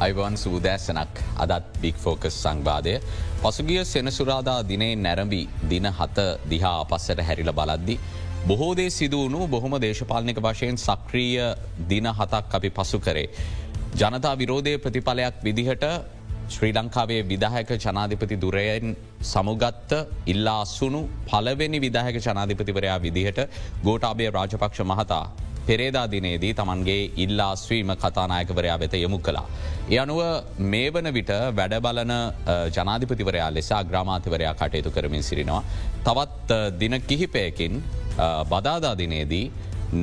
Ivan 0.00 0.34
සූදෑසනක් 0.34 1.18
අදත් 1.36 1.64
බික් 1.80 1.96
focus 1.96 2.36
සංවාදය. 2.36 2.94
පසුගිය 3.42 3.82
සෙනසුරාදා 3.84 4.60
දිනේ 4.64 4.94
නැරඹි 4.96 5.40
දින 5.64 5.86
හත 5.90 6.18
දිහා 6.50 6.76
අපස්සට 6.82 7.20
හැරිල 7.20 7.52
බලද්දි. 7.52 7.96
බොහෝදේ 8.44 8.90
සිදුවුණු 8.90 9.40
බොහොම 9.46 9.74
දේශපාලනික 9.78 10.38
වශයෙන් 10.38 10.78
සක්‍රීය 10.78 11.44
දින 11.90 12.06
හතක් 12.10 12.54
අපි 12.54 12.70
පසු 12.70 12.98
කරේ. 12.98 13.28
ජනතා 13.94 14.34
විරෝධය 14.34 14.74
ප්‍රතිඵලයක් 14.78 15.34
විදිහට 15.42 15.84
ශ්‍රී 16.48 16.72
ලංකාවේ 16.74 17.20
විදාහක 17.24 17.70
ජනාධිපති 17.76 18.36
දුරයෙන් 18.38 18.96
සමුගත්ත 19.24 19.92
ඉල්ලා 20.26 20.58
අස්සුණු 20.62 21.00
පලවෙනි 21.26 21.78
විදාහක 21.78 22.16
ජනාධිපතිවරයා 22.20 22.98
විදිහට 22.98 23.38
ගෝටාබේ 23.84 24.30
රාජපක්ෂ 24.30 24.82
මහතා 24.86 25.24
පෙරේදා 25.70 26.06
දිනේදී 26.14 26.52
තමන්ගේ 26.58 27.02
ඉල්ලාස්වීම 27.24 27.90
කතානායකවරයා 28.04 28.78
වෙත 28.82 28.94
යොමු 29.04 29.18
කලා. 29.26 29.46
ඒ 29.92 29.98
අනුව 30.04 30.20
මේ 30.72 30.88
වන 30.94 31.08
විට 31.18 31.32
වැඩබලන 31.58 32.12
ජනාධිපතිවරයා 32.76 33.50
ලෙසා 33.56 33.82
ග්‍රාමාතිවරයා 33.90 34.54
කටයුතු 34.60 34.90
කරමින් 34.96 35.26
සිරිනවා. 35.30 35.62
තවත් 36.06 36.50
දින 36.80 36.94
කිහිපයකින් 37.10 37.82
බදාදා 38.52 38.94
දිනේදී 39.02 39.44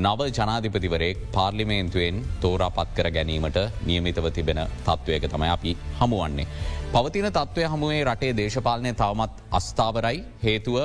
නව 0.05 0.21
ජනාධිපතිවරයෙක් 0.37 1.19
පාර්ලිමේන්තුවෙන් 1.35 2.15
තෝරා 2.41 2.71
පත්කර 2.77 3.09
ගැනීමට 3.17 3.59
නියමිතව 3.89 4.25
තිබෙන 4.37 4.59
තත්ත්වයක 4.87 5.27
තමයි 5.33 5.51
අපි 5.57 5.71
හමුවන්නේ. 5.99 6.47
පවතින 6.93 7.29
තත්ත්වය 7.37 7.67
හමුවේ 7.73 8.01
රටේ 8.09 8.33
දේශපාලනය 8.39 8.91
තවමත් 9.01 9.33
අස්ථාවරයි 9.59 10.19
හේතුව 10.45 10.77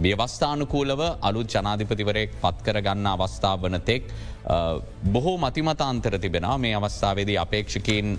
ව්‍යවස්ථානුකූලව 0.00 1.00
අලුත් 1.20 1.48
ජනාධිපතිවරයෙක් 1.48 2.30
පත්කර 2.42 2.80
ගන්න 2.80 3.06
අවස්ථාව 3.06 3.60
වන 3.62 3.80
තෙක් 3.80 4.10
බොහෝ 5.12 5.36
මතිමතාන්තර 5.38 6.18
තිබෙන 6.18 6.46
මේ 6.60 6.74
අවස්ථාවේදී 6.74 7.36
අපේක්ෂකීන් 7.36 8.18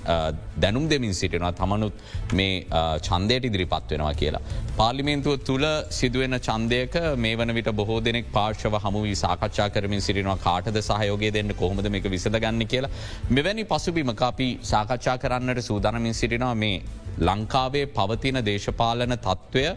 දැනුම් 0.62 0.90
දෙමින් 0.90 1.14
සිටිනවා 1.14 1.52
තමනුත් 1.52 1.94
මේ 2.34 2.66
චන්දයට 3.02 3.46
ඉදිරිපත් 3.46 3.92
වෙනවා 3.92 4.14
කියලා. 4.14 4.42
පාර්ලිමේන්තුව 4.78 5.38
තුළ 5.40 5.68
සිදුවෙන 5.90 6.40
චන්දයක 6.40 6.96
මේ 7.18 7.36
වන 7.36 7.54
විට 7.54 7.72
බොහෝ 7.72 8.00
දෙනෙක් 8.00 8.32
පාර්ශව 8.32 8.80
හමු 8.86 9.06
සාකච්ඡා 9.16 9.70
කරමින් 9.70 10.02
සිරිනවා 10.02 10.38
කාටද 10.38 10.82
සහයෝගය 10.82 11.34
දෙන්න 11.34 11.54
කොහොමද 11.54 11.90
මේක 11.90 12.10
විසඳගන්න 12.10 12.68
කියලා. 12.68 12.90
මෙවැනි 13.30 13.66
පසුබිමක 13.66 14.22
අපි 14.22 14.50
සාකච්ඡා 14.64 15.18
කරන්නට 15.18 15.62
සූදානමින් 15.62 16.14
සිටිනවා 16.14 16.56
මේ 16.56 16.82
ලංකාවේ 17.20 17.86
පවතින 17.88 18.42
දේශපාලන 18.46 19.18
තත්ත්වය 19.18 19.68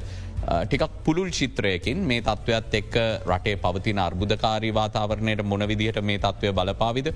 ටිකක් 0.47 0.93
පුළුල් 1.05 1.31
චිත්‍රයකින් 1.31 1.99
මේ 2.09 2.23
තත්ත්වයක් 2.23 2.75
එක්ක 2.81 2.95
රටේ 3.27 3.57
පවතින 3.57 3.99
අර්බුදකාරී 3.99 4.73
වාතාවරණයට 4.75 5.43
මොනවිදිහට 5.45 6.01
මේ 6.03 6.19
තත්ත්වය 6.19 6.53
බලපාවිද 6.53 7.11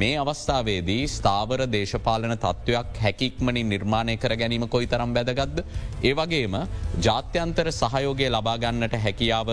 මේ 0.00 0.16
අවස්ථාවේදී 0.16 1.02
ස්ථාවර 1.08 1.66
දේශපාලන 1.66 2.36
තත්ත්වයක් 2.36 3.02
හැකික්මනින් 3.04 3.68
නිර්මාණය 3.68 4.16
කර 4.16 4.36
ගැනීම 4.36 4.68
කොයි 4.68 4.86
තරම් 4.86 5.12
බැදගත්ද. 5.12 5.64
ඒ 6.02 6.14
වගේම 6.14 6.56
ජාත්‍යන්තර 7.00 7.72
සහයෝගය 7.72 8.30
ලබාගන්නට 8.30 8.96
හැකියාව 9.04 9.50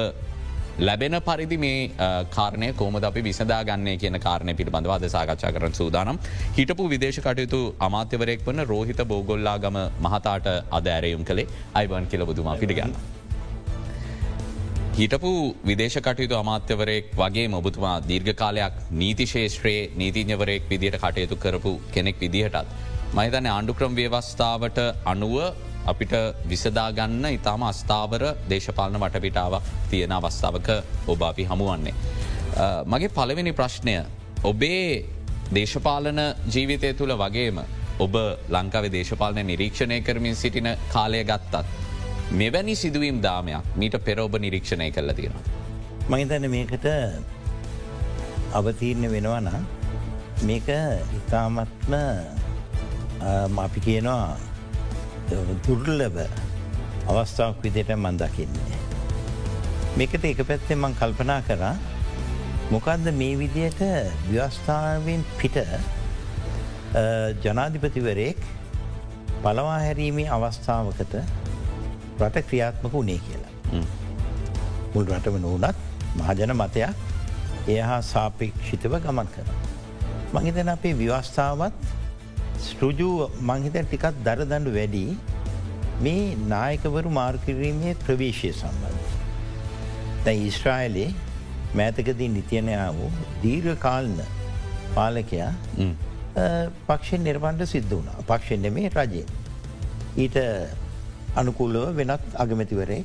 ලැබෙන 0.80 1.16
පරිදි 1.22 1.58
මේ 1.58 1.90
කාරණය 2.30 2.70
කෝමද 2.74 3.04
අපි 3.04 3.22
විසදා 3.22 3.62
ගන්නේ 3.64 3.98
කියන 3.98 4.18
කාරණය 4.20 4.54
පිළිබඳව 4.54 4.92
අද 4.92 5.06
සාකච්ඡා 5.08 5.52
කරන 5.52 5.74
සූදානම් 5.74 6.20
හිටපු 6.58 6.88
විදේශ 6.88 7.20
කටයුතු 7.20 7.62
අමාත්‍යවරයෙක් 7.80 8.46
වන 8.46 8.66
රෝහිත 8.66 9.02
බෝගොල්ලා 9.04 9.58
ගම 9.58 9.78
මහතාට 10.02 10.50
අද 10.72 10.88
ඇරයුම් 10.88 11.24
කළේ 11.24 11.48
අයිබන් 11.74 12.06
කියලබුදුමා 12.08 12.56
පිළිගන්න. 12.56 12.94
හිටපු 14.96 15.32
විදේශ 15.66 15.98
කටයුතු 16.00 16.36
අමාත්‍යවරයෙක් 16.36 17.10
වගේ 17.16 17.48
ඔබතුමා 17.54 17.96
දීර්ඝ 18.04 18.36
කාලයක් 18.36 18.78
නීතිශේෂත්‍රයේ 18.94 19.82
නීතිඥවරයෙක් 19.96 20.70
විදියට 20.70 21.00
කටයුතු 21.00 21.38
කරපු 21.38 21.74
කෙනෙක් 21.92 22.20
විදිහටත්. 22.20 22.70
මහිතන 23.16 23.48
ආණ්ඩුක්‍රම් 23.48 23.94
ව්‍යවස්ථාවට 23.96 24.80
අනුව 25.06 25.36
අපිට 25.92 26.14
විසදාගන්න 26.52 27.26
ඉතාම 27.38 27.64
අස්ථාවර 27.70 28.24
දේශපාලන 28.52 29.00
වටපිටාවක් 29.04 29.68
තියෙන 29.92 30.12
අවස්ථාවක 30.12 30.70
ඔබ 31.08 31.22
අපි 31.32 31.44
හමුවන්නේ. 31.52 31.96
මගේ 32.92 33.14
පළවෙනි 33.18 33.54
ප්‍රශ්නය 33.60 33.96
ඔබේ 34.44 35.06
දේශපාලන 35.58 36.20
ජීවිතය 36.54 36.94
තුළ 36.94 37.14
වගේම 37.24 37.60
ඔබ 38.00 38.16
ලංකාවේ 38.56 38.92
දේශපාලන 38.92 39.40
නිරීක්ෂණය 39.52 40.02
කරමින් 40.02 40.36
සිටින 40.36 40.70
කාලය 40.94 41.24
ගත්තත්. 41.24 41.66
මෙවැනි 42.32 42.76
සිදුවීම් 42.76 43.22
දාමයක් 43.22 43.66
මීට 43.76 43.96
පෙර 44.06 44.20
ඔබ 44.20 44.34
නිරීක්ෂණය 44.46 44.92
කරල 44.92 45.12
තියෙනවා. 45.14 45.44
මහිතන 46.10 46.50
මේකට 46.56 46.86
අවතීරණ 48.54 49.08
වෙනවන 49.14 49.48
මේක 50.44 50.68
ඉතාමත්ම 51.20 51.94
අපි 53.66 53.80
කියනවා 53.88 54.38
දුර්ලබ 55.68 56.18
අවස්ථාවක් 57.12 57.64
විදියට 57.64 57.92
මන් 57.96 58.18
දකින්නේ. 58.22 58.80
මේකට 59.98 60.24
එක 60.32 60.42
පැත්තෙන් 60.48 60.80
මං 60.84 60.94
කල්පනා 61.00 61.42
කරා 61.48 61.76
මොකක්ද 62.72 63.12
මේ 63.22 63.38
විදියට 63.42 63.82
ව්‍යවස්ථාවෙන් 64.32 65.26
පිට 65.40 65.58
ජනාධිපතිවරයෙක් 67.44 68.40
පලවා 69.44 69.80
හැරීමේ 69.86 70.30
අවස්ථාවකට 70.38 71.14
රට 72.22 72.46
ක්‍රියාත්මක 72.50 72.94
වුණේ 72.94 73.20
කියලා. 73.26 73.84
මුල් 74.94 75.06
රටම 75.06 75.38
නොවනත් 75.44 75.78
මහජන 76.20 76.54
මතයක් 76.62 76.96
ඒ 77.74 77.82
හා 77.90 78.02
සාපේක්ෂිතව 78.02 78.94
ගමන් 79.04 79.28
කර. 79.36 79.48
මහිතන 80.34 80.70
අපේ 80.76 80.94
ව්‍යවස්ථාවත් 81.02 81.74
ස්ටෘජු 82.66 83.10
මංහිත 83.50 83.76
ටිකත් 83.86 84.18
දරදඩු 84.26 84.72
වැඩි 84.78 85.06
මේ 86.06 86.24
නායකවරු 86.54 87.10
මාර්කිරීමේ 87.20 87.94
ප්‍රවේශය 88.04 88.50
සම්බන්ධ. 88.62 89.14
දැ 90.26 90.36
ඉස්ට්‍රයිලේ 90.50 91.10
මෑතකදී 91.80 92.30
නිතියනයා 92.38 92.90
වූ 92.98 93.12
දීර්ඝ 93.44 93.78
කාල්න 93.86 94.18
පාලකයා 94.96 95.52
පක්ෂෙන් 96.88 97.24
නිර්බන්ඩ 97.28 97.64
සිද්ධ 97.74 97.94
වුණා 97.96 98.26
පක්ෂෙන්ට 98.30 98.74
මේ 98.78 98.90
රජය. 98.98 99.24
ඊට 100.24 100.38
අනුකූලව 101.40 101.96
වෙනත් 102.00 102.24
අගමැතිවරේ 102.44 103.02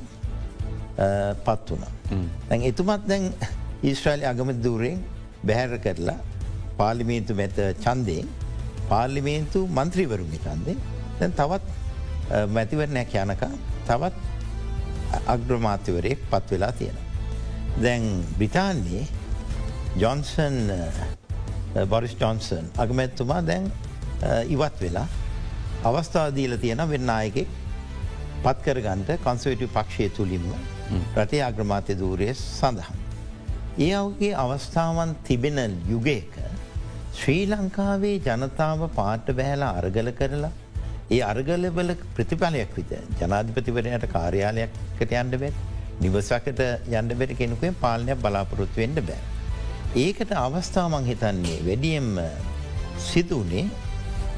පත් 1.47 1.67
වුණා. 1.71 1.93
දැන් 2.49 2.63
එතුමත් 2.71 3.09
දැන් 3.11 3.25
ඊස්ට්‍රයිලි 3.89 4.27
අගමති 4.33 4.61
දූරෙන් 4.67 5.03
බැහැර 5.49 5.79
කරලා 5.87 6.19
පාලිමේන්තු 6.79 7.35
මැත 7.41 7.59
චන්දයෙන් 7.85 8.29
පාර්ලිමේන්තු 8.91 9.61
මන්ත්‍රීවරුන්ගේ 9.79 10.43
කන්දේ 10.45 10.77
දැන් 11.21 11.33
තවත් 11.41 11.65
මැතිවරණයක් 12.57 13.15
යනක 13.23 13.43
තවත් 13.89 14.17
අග්‍රමාත්‍යවරයෙක් 15.35 16.21
පත් 16.31 16.51
වෙලා 16.51 16.73
තියෙන. 16.73 16.99
දැන් 17.83 18.05
බ්‍රිතාන්යේ 18.39 19.05
ජොන්සන් 19.97 20.57
බොරිස් 21.89 22.15
ජොන්සන් 22.21 22.71
අගමැත්තුමා 22.85 23.43
දැන් 23.47 23.73
ඉවත් 24.49 24.81
වෙලා 24.81 25.07
අවස්ථාදීල 25.85 26.57
තියෙන 26.63 26.89
වෙන්නආයකෙක් 26.91 27.49
පත්කරගන්ට 28.45 29.11
කොන්සවටි 29.25 29.67
පක්ෂය 29.77 30.09
තුළින්ම 30.17 30.49
රටේ 31.17 31.43
අග්‍රමාත්‍ය 31.45 31.99
දූරය 31.99 32.29
සඳහන්. 32.35 32.99
ඒ 33.79 33.95
අවගේ 33.95 34.35
අවස්ථාවන් 34.37 35.15
තිබෙන 35.27 35.59
යුගයක 35.89 36.35
ශ්‍රී 37.17 37.43
ලංකාවේ 37.47 38.15
ජනතාව 38.27 38.83
පාට 38.99 39.27
බැහලා 39.39 39.73
අරගල 39.81 40.09
කරලා 40.21 40.53
ඒ 41.11 41.21
අර්ගලබල 41.23 41.91
ප්‍රතිඵලයක් 42.17 42.73
විත 42.79 42.93
ජනාධිපතිවරයට 43.21 44.07
කාර්යාලයක්කට 44.15 45.13
යන්න 45.21 45.35
බැත් 45.43 45.59
නිවසකට 46.01 46.63
යන්න 46.95 47.13
බැට 47.21 47.35
කෙනෙකුේ 47.41 47.73
පාලනයක් 47.83 48.23
බලාපොරොත්තු 48.25 48.83
වෙන්න 48.83 48.97
බෑ. 49.01 49.21
ඒකට 49.97 50.33
අවස්ථාමං 50.45 51.11
හිතන්නේ 51.11 51.59
වැඩියම් 51.67 52.09
සිදුවනේ 53.09 53.67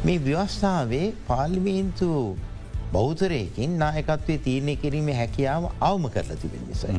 මේ 0.05 0.19
ව්‍යවස්ථාවේ 0.21 1.07
පාර්ලිමේන්තු 1.29 2.11
බෞතරයකින් 2.93 3.79
නායකත්වය 3.79 4.39
තීරණය 4.47 4.75
කිරීම 4.83 5.13
හැකියාව 5.21 5.71
අවම 5.83 6.11
කරලා 6.17 6.41
තිබෙන 6.43 6.67
නිසයි. 6.69 6.97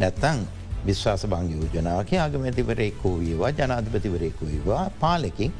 නැත්තං 0.00 0.46
විශ්වාස 0.88 1.24
බංග 1.26 1.50
යෝජනාවක 1.54 2.12
අගමැතිවරයෙක්කෝ 2.26 3.14
වේවා 3.20 3.52
ජනාධපතිවරයෙකු 3.52 4.48
වේවා 4.50 4.84
පාලකින් 5.00 5.52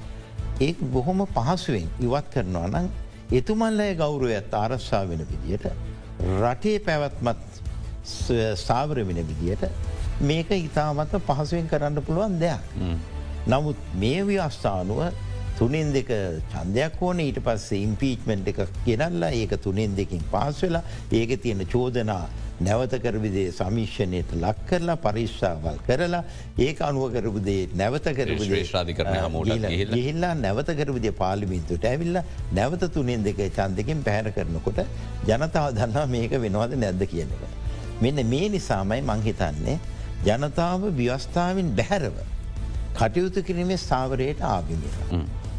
ඒ 0.60 0.72
බොහොම 0.94 1.20
පහසුවෙන් 1.34 1.88
ඉවත් 2.00 2.30
කරනවා 2.34 2.68
නම් 2.68 2.88
එතුමල්ලය 3.32 3.88
ගෞරුවයත් 3.96 4.54
ආරශ්ා 4.54 5.02
වෙන 5.10 5.22
විදියට 5.32 5.66
රටේ 6.40 6.78
පැවැත්මත් 6.80 7.60
ස්ථාවර 8.06 8.98
වෙන 9.02 9.20
විදියට 9.30 9.64
මේක 10.20 10.50
ඉතාමත 10.58 11.14
පහසුවෙන් 11.20 11.68
කරන්න 11.68 12.02
පුළුවන් 12.02 12.38
දෙයක්. 12.38 12.62
නමුත් 13.46 13.78
මේ 13.94 14.20
ව්‍යස්ථානුව 14.22 15.00
තුනෙන් 15.58 15.92
දෙක 15.92 16.10
චන්දයක් 16.52 17.02
ඕන 17.02 17.20
ඊට 17.20 17.38
පස්සේ 17.44 17.82
ඉම්පීච්මෙන්ට් 17.82 18.50
එක 18.52 18.58
ගෙනල්ලා 18.86 19.30
ඒක 19.32 19.56
තුනෙන් 19.62 19.94
දෙකින් 19.96 20.24
පාස් 20.30 20.60
වෙලා 20.62 20.82
ඒක 21.12 21.40
තියෙන 21.42 21.64
චෝදනා 21.66 22.24
නැවතකරවිදේ 22.60 23.52
සමිශ්ෂණයට 23.52 24.30
ලක් 24.36 24.68
කරලා 24.68 24.96
පරිශ්ාවල් 24.98 25.80
කරලා 25.88 26.22
ඒ 26.58 26.70
අනුවකරපුදේ 26.80 27.68
නැවතකරපුදේ 27.74 28.46
ශ්‍රේෂ්ඨාධිකරණය 28.46 29.18
හමුවට 29.18 29.50
ගිහිල්ලා. 29.64 29.94
ගිහිල්ලා 29.94 30.34
නැවතකරපුදේ 30.36 31.12
පාලිමින්තුට 31.14 31.84
ඇවිල්ල 31.84 32.20
නැවත 32.52 32.86
තුනෙන් 32.94 33.24
දෙක 33.24 33.42
චන්දකින් 33.50 34.04
පැහැර 34.04 34.32
කරනකොට 34.32 34.80
ජනතාව 35.28 35.68
දන්නා 35.74 36.06
මේක 36.06 36.38
වෙනවාද 36.38 36.76
නැද්ද 36.76 37.04
කියන 37.06 37.34
එක. 37.36 37.42
මෙන්න 38.00 38.24
මේ 38.26 38.48
නිසාමයි 38.50 39.02
මංහිතන්නේ 39.02 39.78
ජනතාව 40.24 40.88
ව්‍යවස්ථාවෙන් 41.00 41.74
බැහැරව 41.76 42.16
කටයුතු 42.94 43.42
කිරීමේ 43.42 43.76
ස්ථාවරයට 43.78 44.40
ආගිමිය. 44.44 44.94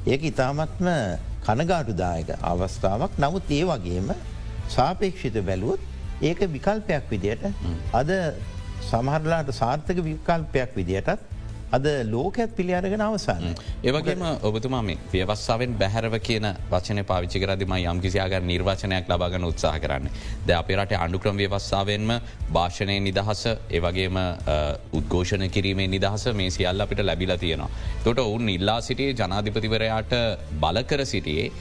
ඒක 0.08 0.22
ඉතාමත්ම 0.32 0.88
කනගාටුදායක 1.46 2.30
අවස්ථාවක්. 2.42 3.12
නමුත් 3.24 3.50
ඒ 3.52 3.64
වගේම 3.70 4.12
සාපේක්ෂිත 4.76 5.38
බැලුවොත් 5.48 5.82
ඒක 6.22 6.40
විකල්පයක් 6.56 7.10
විදියට 7.12 7.44
අද 7.94 8.12
සමහරලාට 8.90 9.52
සාර්ථක 9.60 10.00
විකල්පයක් 10.08 10.72
විදියටත් 10.80 11.26
අද 11.72 11.86
ලෝකඇත් 12.12 12.52
පිළියාරගෙන 12.58 13.02
අවසාන. 13.02 13.44
ඒවගේම 13.84 14.24
ඔබතුමා 14.50 14.82
මේ 14.82 14.98
ව්‍යවස්සාාවෙන් 15.14 15.74
බැහැරව 15.82 16.16
කියන 16.28 16.48
වචන 16.72 17.04
පාවිචි 17.12 17.40
කරදිම 17.44 17.74
යම් 17.78 18.02
කිසියාගර 18.06 18.42
නිර්වචනයක් 18.52 19.10
ලබාගන 19.12 19.48
උත්සාහ 19.50 19.76
කරන්න. 19.84 20.10
ද 20.48 20.50
අපේ 20.60 20.78
රට 20.78 21.00
අඩුක්‍රම 21.06 21.38
ව්‍යවස්සාාවෙන්ම 21.44 22.14
භාෂණය 22.58 23.00
නිදහස 23.08 23.44
ඒවගේම 23.78 24.20
උද්ඝෝෂණ 25.00 25.50
කිරීමේ 25.56 25.90
නිදහස 25.96 26.28
මේ 26.42 26.54
සියල්ල 26.58 26.86
අපිට 26.86 27.04
ලැබිල 27.10 27.34
තියෙනවා. 27.38 27.70
තොට 28.04 28.20
ඔවුන් 28.20 28.50
ඉල්ලා 28.50 28.80
සිටියේ 28.82 29.18
ජනාධිපතිවරයාට 29.22 30.14
බලකර 30.64 31.06
සිටියේ 31.14 31.52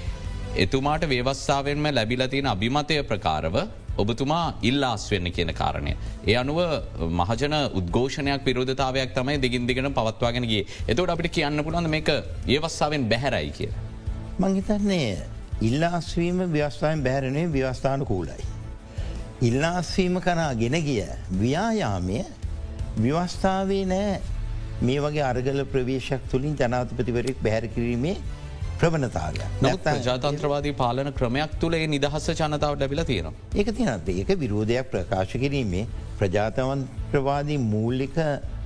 එතුමාට 0.65 1.09
ව්‍යවස්සාාවෙන්ම 1.15 1.91
ලැබිලතියෙන 1.99 2.53
අභිමතය 2.55 3.03
ප්‍රකාරව 3.11 3.57
ඔබතුමා 3.99 4.45
ඉල්ලාස් 4.63 5.05
වෙන්න 5.13 5.31
කියන 5.37 5.53
කාරණය. 5.61 5.93
ඒ 6.27 6.37
අනුව 6.43 6.59
මහජන 7.21 7.57
උද්ඝෝෂණයක් 7.81 8.45
පිරෝධතාවයක් 8.47 9.15
තමයි 9.17 9.39
දිගින් 9.45 9.67
දිගෙන 9.67 9.91
පවත්වාගෙනගේ 9.93 10.63
එතවට 10.89 11.15
අපිට 11.15 11.33
කියන්න 11.37 11.65
පුළන්ද 11.67 11.89
මේක 11.89 12.11
ඒවස්සාාවෙන් 12.49 13.09
බැහැරයි 13.13 13.51
කිය. 13.59 13.73
මංහිතන්නේ 14.39 15.11
ඉල්ලාස්වීම 15.63 16.39
ව්‍යවස්ථාවෙන් 16.53 17.03
බැහැරණය 17.03 17.43
ව්‍යවස්ථාන 17.53 18.07
කූලයි. 18.07 18.45
ඉල්ලාස්වීම 19.43 20.21
කරා 20.21 20.55
ගෙන 20.55 20.77
ගිය 20.83 21.05
ව්‍යායාමය 21.43 22.25
ව්‍යවස්ථාවේ 22.99 23.85
නෑ 23.87 24.21
මේ 24.83 25.01
වගේ 25.01 25.23
අරගල 25.23 25.65
ප්‍රවේශයක් 25.73 26.23
තුළින් 26.31 26.57
ජනාතපතිවරෙක් 26.57 27.39
බැහැර 27.43 27.69
කිරීමේ 27.69 28.17
ප්‍රවණතාවය 28.81 29.45
නත් 29.63 29.95
ජාතන්ත්‍රවාදී 30.07 30.75
පාලන 30.75 31.13
ක්‍රමයක් 31.13 31.55
තුළේ 31.61 31.87
නිදහස 31.89 32.27
ජනතාවට 32.33 32.81
ලැබිල 32.81 33.03
තියෙනවා. 33.05 33.35
ඒක 33.55 33.69
තිනත් 33.79 34.09
ඒක 34.11 34.31
විරෝධයක් 34.43 34.91
ප්‍රකාශ 34.93 35.35
කිරීමේ 35.37 35.87
ප්‍රජාතවන්ත්‍රවාදී 36.19 37.59
මූල්ලික 37.65 38.17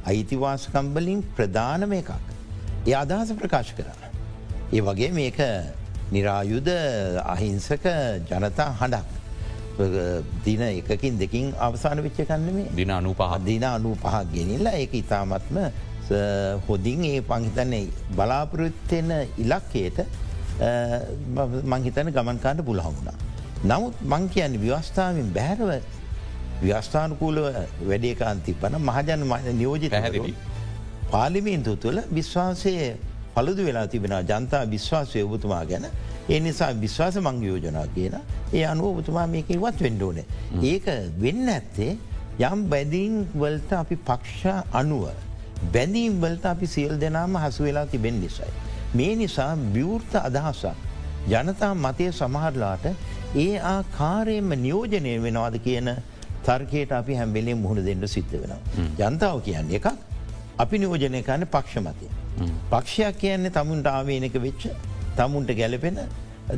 අයිතිවාසකම්බලින් 0.05 1.23
ප්‍රධානම 1.37 1.93
එකක්. 1.93 2.11
ඒ 2.87 2.95
අදහස 2.95 3.33
ප්‍රකාශ 3.35 3.73
කරන්න. 3.77 4.01
ඒ 4.73 4.83
වගේ 4.83 5.11
මේක 5.13 5.41
නිරායුද 6.11 6.69
අහිංසක 7.27 7.87
ජනතා 8.29 8.71
හඬක්. 8.75 9.09
දින 10.45 10.63
එකකින් 10.63 11.19
දෙකින් 11.19 11.55
අවසාන 11.59 12.03
විච්ච 12.03 12.19
කන්නමේ 12.23 12.67
දින 12.73 12.91
අනු 12.91 13.15
පහ 13.15 13.39
දින 13.45 13.65
අනු 13.65 13.95
පහක් 13.97 14.25
ගෙනල්ලා 14.33 14.75
ඒක 14.75 14.93
ඉතාමත්ම 14.95 15.57
හොදින් 16.69 17.05
ඒ 17.05 17.21
පංහිතන්නේ 17.23 17.87
බලාපොරොත්තෙන 18.17 19.11
ඉලක්කයට 19.39 19.99
මංහිතන 21.65 22.13
ගමන්කාන්න 22.17 22.65
පුළහමුණා. 22.65 23.17
නමුත් 23.65 23.95
මං 24.03 24.29
කියන්න 24.29 24.61
ව්‍යවස්ථාවෙන් 24.65 25.33
බැහැරව 25.35 25.71
ව්‍යස්ථානකූලව 26.63 27.45
වැඩේකාන්ති 27.89 28.55
පන 28.63 28.81
මහජන 28.81 29.23
නියෝජිත 29.59 29.91
පැහැදිලි. 29.91 30.35
පාලිමීන්තු 31.13 31.77
තුළ 31.77 32.01
විශ්වාසය 32.11 32.75
පළුදු 33.35 33.65
වෙලා 33.69 33.87
තිබෙන 33.87 34.15
ජනතා 34.31 34.65
විශ්වාසය 34.75 35.23
ඔබතුමා 35.23 35.65
ගැන 35.65 35.87
ඒ 36.29 36.41
නිසා 36.41 36.73
විශ්වාස 36.85 37.17
මංගයෝජනා 37.29 37.87
කියන 37.95 38.15
ඒ 38.55 38.65
අනුව 38.73 38.87
ඔබතුමා 38.93 39.27
මේක 39.27 39.51
ඉවත් 39.51 39.83
වෙන්ඩෝනේ. 39.87 40.27
ඒක 40.63 40.87
වෙන්න 41.25 41.49
ඇත්තේ 41.57 41.93
යම් 42.51 42.61
බැදිීන් 42.73 43.17
වලට 43.35 43.73
අපි 43.83 43.97
පක්ෂ 44.09 44.45
අනුව 44.73 45.05
බැඳීම් 45.75 46.21
වලට 46.23 46.45
අපි 46.47 46.67
සියල් 46.67 46.95
දෙනාම 47.01 47.35
හසු 47.37 47.65
වෙලා 47.65 47.87
තිබෙන් 47.87 48.21
නිසයි. 48.21 48.51
මේ 48.95 49.17
නිසා 49.17 49.55
විවෘර්ත 49.75 50.15
අදහසක් 50.29 50.77
ජනතා 51.29 51.73
මතය 51.77 52.07
සමහරලාට 52.13 52.87
ඒ 53.37 53.59
ආකාරයෙන්ම 53.73 54.55
නියෝජනය 54.67 55.13
වෙනවාද 55.23 55.59
කියන 55.67 55.91
තර්කයට 56.47 56.93
අපි 56.93 57.15
හැම්බෙලේ 57.15 57.55
මුහුණ 57.55 57.85
දෙන්න 57.85 58.09
සිද්ධ 58.09 58.33
වෙනවා. 58.33 58.61
ජනතාව 59.01 59.43
කියන්නේ 59.49 59.77
එකක් 59.77 59.89
අපි 60.59 60.79
නියෝජනය 60.79 61.23
කන්න 61.23 61.47
පක්ෂමතය. 61.47 62.09
පක්ෂයක් 62.71 63.19
කියන්නේ 63.19 63.57
තමුන්ට 63.59 63.87
ආවේනක 63.87 64.37
වෙච්ච 64.47 64.63
තමුන්ට 65.17 65.51
ගැලපෙන 65.61 66.01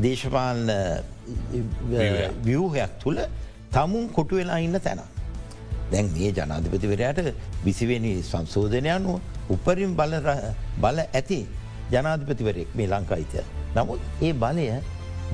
දේශපාලන 0.04 0.70
ව්‍යූහයක් 2.44 2.92
තුළ 3.02 3.20
තමුන් 3.72 4.08
කොටු 4.08 4.36
වෙලා 4.36 4.58
ඉන්න 4.58 4.80
තැන. 4.80 5.02
දැන් 5.92 6.08
මේ 6.16 6.30
ජනාධිපතිවරයට 6.38 7.20
විසිවෙනි 7.66 8.12
සංශෝධනය 8.30 8.90
අනුව 8.96 9.20
උපරින් 9.54 9.92
බල 9.96 10.98
ඇති 11.02 11.40
ජනාධිපතිවරෙක් 11.94 12.74
මේ 12.78 12.88
ලංකායිතය. 12.94 13.44
නමුත් 13.76 14.00
ඒ 14.26 14.32
බලය 14.42 14.66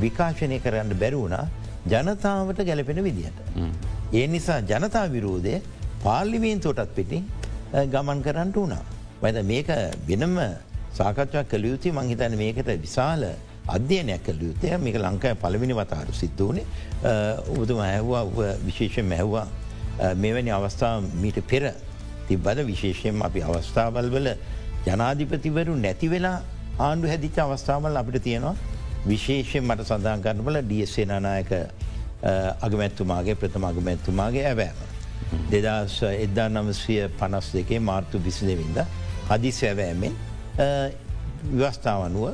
විකාශනය 0.05 0.59
කරන්න 0.67 0.95
බැරවුණා 1.03 1.47
ජනතාවට 1.93 2.61
ගැලපෙන 2.69 3.03
විදිහට. 3.09 3.39
ඒ 4.19 4.27
නිසා 4.35 4.61
ජනතා 4.71 5.07
විරෝධය 5.17 5.57
පාර්ලිමීන්තුවටත් 6.05 6.95
පිටි 6.99 7.19
ගමන් 7.93 8.23
කරන්නට 8.27 8.57
වුණා. 8.63 8.85
වැද 9.23 9.39
මේක 9.53 9.69
වෙනම 10.09 10.39
සාකච්ඡා 10.99 11.45
කළයුති 11.53 11.93
මංහිතන 11.99 12.35
මේකට 12.43 12.71
විශාල 12.85 13.23
අධ්‍යයනයක් 13.77 14.23
කළ 14.27 14.43
යුත්තය 14.49 14.69
මේක 14.85 14.97
ලංකාය 15.05 15.35
පළවිනි 15.43 15.75
වතාරු 15.81 16.13
සිද්ධ 16.21 16.43
වනේ 16.49 16.65
ඔබතුම 17.53 17.81
ඇහවා 17.87 18.23
විශේෂෙන් 18.67 19.09
මැහවා 19.13 19.47
මෙවැනි 20.17 20.51
අවස්ථාව 20.51 21.05
මීට 21.23 21.41
පෙර 21.47 21.73
තිබ්බද? 22.29 22.59
විශේෂයෙන් 22.67 23.23
අපි 23.23 23.43
අවස්ථාවල් 23.43 24.11
වල 24.11 24.29
ජනාධිපතිවරු 24.87 25.77
නැති 25.77 26.11
වෙලා 26.11 26.39
ආණ්ඩු 26.81 27.09
හැදිච 27.09 27.39
අවස්ථාවල් 27.39 27.97
අපිට 27.97 28.23
තියෙනවා. 28.23 28.57
විශේෂයෙන් 29.07 29.65
මට 29.65 29.87
සඳහන් 29.87 30.23
කරනබල 30.23 30.63
ඩියස්සේනානායක 30.63 31.51
අගමැත්තුමාගේ 32.61 33.35
ප්‍රථම 33.35 33.65
අගමැත්තුමාගේ 33.65 34.47
ඇවෑම. 34.47 34.79
දෙදස් 35.51 36.03
එදදා 36.03 36.49
නමසය 36.49 36.97
පනස් 37.19 37.53
දෙකේ 37.55 37.81
මාර්තු 37.81 38.19
විසි 38.19 38.47
දෙවින්ද 38.47 38.79
හදිසි 39.31 39.67
ඇවෑමෙන් 39.67 40.15
ව්‍යවස්ථාවනුව 41.53 42.25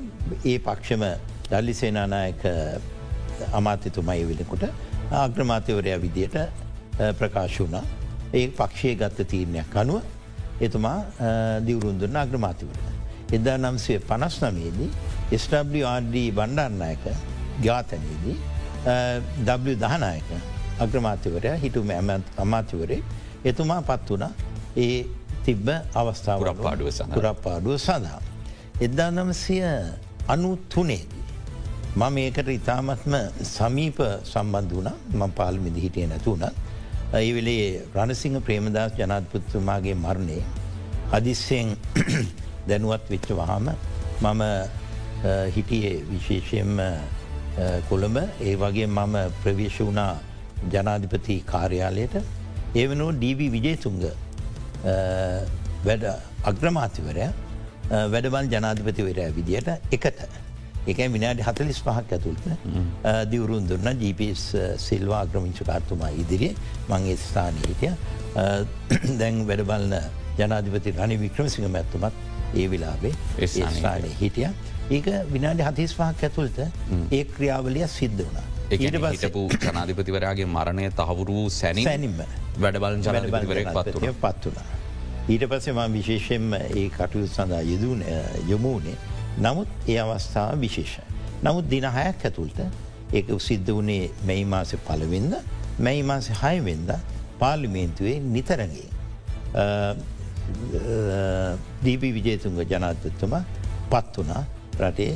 ඒ 0.44 0.58
පක්ෂම 0.58 1.04
දල්ලි 1.50 1.74
සේනානායක 1.74 2.44
අමාත්‍යතුමයි 3.52 4.24
වෙනකොට 4.30 4.64
ආග්‍රමාතයවරයා 5.12 5.98
විදියට 6.00 6.36
ප්‍රකාශ 7.18 7.58
වුණා 7.60 7.84
ඒ 8.32 8.46
පක්ෂය 8.50 8.94
ගත්ත 8.94 9.28
තීරණයක් 9.32 9.76
අනුව 9.76 10.02
එතුමා 10.60 10.98
දිවරුන්දුරන 11.66 12.16
අග්‍රමාතිවර. 12.16 12.78
එදා 13.32 13.56
නම්සේ 13.58 13.98
පනස් 14.00 14.36
නමේදී 14.42 14.90
ස්ඩ 15.38 15.74
බණ්ඩන්නයක 16.36 17.04
ඝාතනයේදී 17.62 18.36
W 19.64 19.76
දහනායක 19.76 20.30
අග්‍රමාතිවරය 20.78 21.58
හිටුම 21.62 21.90
අමාතිවරේ 22.38 23.02
එතුමා 23.44 23.82
පත් 23.82 24.08
වුණ 24.10 24.26
ඒ 24.76 25.04
තිබ්බ 25.44 25.68
අවස්ථාව 25.94 26.40
පාඩුව 26.58 26.88
පුරපාඩුව 27.14 27.76
සඳහා. 27.78 28.20
එදදා 28.80 29.10
නමසය 29.10 29.56
අනු 30.28 30.50
තුනේදී. 30.72 31.24
මම 31.96 32.16
ඒකට 32.18 32.48
ඉතාමත්ම 32.50 33.14
සමීප 33.46 33.98
සම්බන්ධ 34.24 34.72
වුණ 34.76 34.90
ම 35.12 35.22
පාල්මිදි 35.30 35.80
හිටිය 35.80 36.06
නැතුවනත් 36.06 36.54
ඒ 37.14 37.32
වෙලේ 37.34 37.66
රණසිංහ 37.94 38.38
ප්‍රේමදාස් 38.46 38.92
ජනාධපුත්තුමාගේ 38.98 39.94
මරණය 39.96 40.38
හදිස්සයෙන් 41.12 41.68
දැනුවත් 42.70 43.04
වෙච්ච 43.12 43.28
වහම 43.40 43.68
මම 44.22 44.42
හිටියේ 45.54 45.92
විශේෂයෙන්ම 46.10 46.80
කොළඹ. 47.88 48.16
ඒ 48.40 48.54
වගේ 48.56 48.86
මම 48.88 49.14
ප්‍රවේශ 49.42 49.78
වුණා 49.80 50.12
ජනාධිපති 50.72 51.36
කාර්යාලයට. 51.52 52.16
ඒ 52.74 52.86
වනෝ 52.90 53.10
ඩීවී 53.12 53.50
විජේතුන්ග 53.56 54.02
වැඩ 55.86 56.04
අග්‍රමාතිවරය 56.44 57.28
වැඩවල් 58.12 58.50
ජනාධිපතිවරය 58.54 59.28
විදියට 59.38 59.70
එකට 59.92 60.18
එක 60.86 60.98
විනාඩි 61.12 61.42
හතලිස් 61.42 61.80
පහක් 61.80 62.16
ඇතුළට 62.16 62.44
දිවරුන් 63.30 63.68
දුන්න 63.68 64.02
ජීපස් 64.02 64.44
සිල්වා 64.78 65.22
අග්‍රමිංචකාර්තුමා 65.26 66.10
ඉදිරියේ 66.22 66.54
මංගේ 66.90 67.16
ස්ථානීටය 67.22 67.90
දැන් 69.18 69.42
වැඩබලන 69.48 69.96
ජනාධිපති 70.38 70.94
රනි 70.98 71.18
වික්‍රමසිංහ 71.18 71.68
මැත්තුමත් 71.68 72.12
ඒ 72.54 72.66
වෙලාබේ 72.70 73.12
ඒ 73.38 73.48
ස්ථානයේ. 73.48 74.16
හිටිය 74.20 74.48
ඒක 74.96 75.06
විනාඩි 75.32 75.68
හතිස් 75.68 75.96
පහක් 75.96 76.28
ඇතුළට 76.28 76.60
ඒ 77.12 77.24
ක්‍රියාවලිය 77.32 77.88
සිද්ධ 77.88 78.24
වනා. 78.24 78.44
ඊට 78.70 79.00
හිටපු 79.16 79.48
ජනාධිපතිවරයාගේ 79.62 80.48
මරණය 80.48 80.90
තහවුරු 80.92 81.48
සැනි 81.50 81.84
සැනින්ම 81.84 82.20
වැඩබලන් 82.58 83.02
ජනතිවරෙක් 83.02 83.72
පත්තුර. 83.72 84.08
පත් 84.20 84.52
වනා. 84.52 84.68
ඊට 85.28 85.48
පස්සේ 85.48 85.74
ම 85.74 85.98
විශේෂයෙන්ම 85.98 86.54
ඒ 86.54 86.86
කටයුතු 86.90 87.28
සඳහා 87.30 87.64
යෙදූන 87.64 88.04
යොමූනේ 88.48 88.96
නමුත් 89.38 89.68
ඒ 89.88 89.98
අවස්ථාව 89.98 90.60
විශේෂ. 90.60 91.00
නමුත් 91.42 91.68
දින 91.68 91.84
හයක් 91.84 92.24
ඇතුළට 92.24 92.60
ඒක 93.12 93.28
සිද්ධ 93.40 93.70
වනේ 93.72 94.10
මැයි 94.26 94.44
මාස 94.44 94.74
පලවෙන්න 94.86 95.34
මැයි 95.78 96.02
මාස 96.02 96.30
හයවෙන්ද 96.42 96.90
පාලිමේන්තුවේ 97.38 98.20
නිතරගේ. 98.20 98.88
දීපී 101.84 102.12
විජේතුන්ග 102.14 102.58
ජනාතත්තුම 102.72 103.34
පත් 103.90 104.24
වනා 104.24 104.44
රටේ 104.80 105.12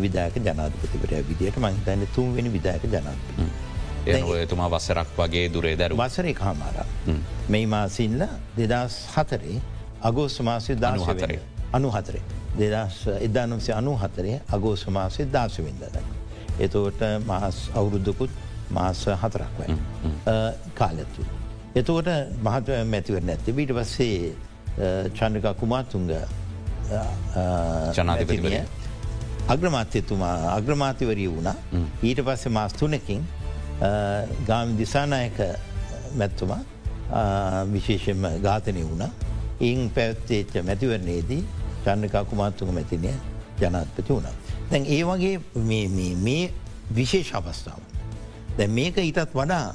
විදාක 0.00 0.36
ජනාධපතිවරය 0.36 1.24
විදියට. 1.28 1.56
මහිතන්න 1.58 2.06
තුන්වෙනි 2.14 2.52
විදායක 2.52 2.84
ජනාධපති. 2.84 3.48
එතුමා 4.44 4.70
වසරක් 4.70 5.08
වගේ 5.18 5.48
දුරේ 5.52 5.76
දර 5.76 5.96
වසරේ 5.96 6.34
කාමාර. 6.34 6.86
මෙයි 7.48 7.66
මාසිල්ල 7.66 8.28
දෙදස් 8.56 8.96
හතරේ 9.16 9.60
අගෝස් 10.02 10.40
මාසය 10.40 10.80
දානු 10.80 11.04
හතරේ 11.04 11.40
අනු 11.72 11.90
හතරේ 11.90 12.22
දෙදස් 12.58 12.96
එදානුම්සේ 13.20 13.74
අනු 13.74 13.92
හතරේ 14.02 14.36
අගෝස 14.52 14.86
මාසේ 14.98 15.26
දාසවෙන්දද. 15.26 15.96
එතෝට 16.60 17.00
මහස් 17.28 17.58
අවුරුද්ධකුත් 17.74 18.30
මාස 18.70 19.00
හතරක් 19.22 19.52
වයි 19.58 19.76
කාලඇත්තු. 20.74 21.22
එතකොට 21.74 22.08
මහත 22.42 22.68
මැතිවර 22.92 23.22
නැත්ත 23.22 23.46
බීට 23.58 23.72
පස්සේ 23.78 24.34
චන්ඩක 25.16 25.46
කුමාතුන්ග 25.60 26.10
ජනාධිපතිවරය. 27.96 28.60
අග්‍රමාත්‍යතුමා 29.48 30.36
අග්‍රමාතිවරී 30.52 31.28
වුණා 31.28 31.56
ඊට 32.02 32.20
පස්සේ 32.26 32.52
මාස් 32.52 32.72
තුනකින් 32.74 33.26
ගාම 34.48 34.76
දිසානායක 34.78 35.38
මැත්තුමා 36.16 36.62
විශේෂෙන්ම 37.72 38.24
ඝාතනය 38.42 38.82
වුණ 38.84 39.04
ඉං 39.62 39.90
පැවත්තේච්ච 39.90 40.54
මැතිවරණයේදී 40.68 41.42
චන්නකා 41.84 42.24
කුමාත්තුක 42.24 42.70
මැතිනය 42.70 43.12
ජනත්පති 43.60 44.08
වුණ. 44.08 44.28
දැන් 44.70 44.86
ඒ 44.86 45.02
වගේ 45.04 45.34
මේ 46.18 46.50
විශේෂ 46.90 47.34
අවස්ථාව. 47.34 47.80
දැ 48.58 48.68
මේක 48.68 48.98
ඉතත් 49.00 49.20
වඩා 49.34 49.74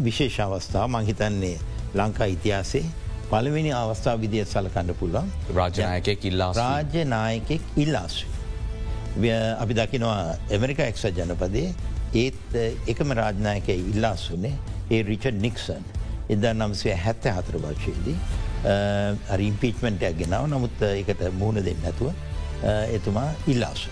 විශේෂ 0.00 0.40
අවස්ථාව 0.40 0.90
මංහිතන්නේ 0.90 1.56
ලංකා 1.94 2.28
ඉතිහාසේ 2.28 2.84
පළවෙනි 3.30 3.72
අවස්ථාව 3.74 4.20
විදිිය 4.20 4.44
සලකණඩ 4.46 4.98
පුළුවන් 5.00 5.32
රාජනායකෙක් 5.54 6.24
ඉල්ලා 6.24 6.52
රාජ්‍ය 6.54 7.04
නායකෙක් 7.06 7.62
ඉල්ලාසු. 7.76 8.26
අපි 9.58 9.74
දකිනවා 9.74 10.20
ඇමරිකා 10.50 10.86
එක්ෂ 10.86 11.04
ජනපදේ 11.10 11.68
ඒත් 12.14 12.56
එකම 12.86 13.12
රාජනායක 13.12 13.68
ඉල්ලාස්සුනේ 13.70 14.54
ඒ 14.90 15.02
රිචඩ් 15.02 15.38
නික්සන් 15.40 15.84
එදා 16.30 16.54
නම්සේ 16.54 16.96
හැත්ත 16.96 17.28
හතර 17.30 17.56
වර්ශයේදී 17.62 18.16
Uh, 18.64 19.12
ඉම්පීච්මෙන්ටයක් 19.44 20.14
ගෙනාව 20.16 20.46
නමුත් 20.48 20.72
uh, 20.80 20.96
එකට 20.96 21.20
මුහුණ 21.36 21.60
දෙන්න 21.60 21.80
නැතුව 21.84 22.08
uh, 22.08 22.84
එතුමා 22.96 23.26
ඉල්ලාසු. 23.46 23.90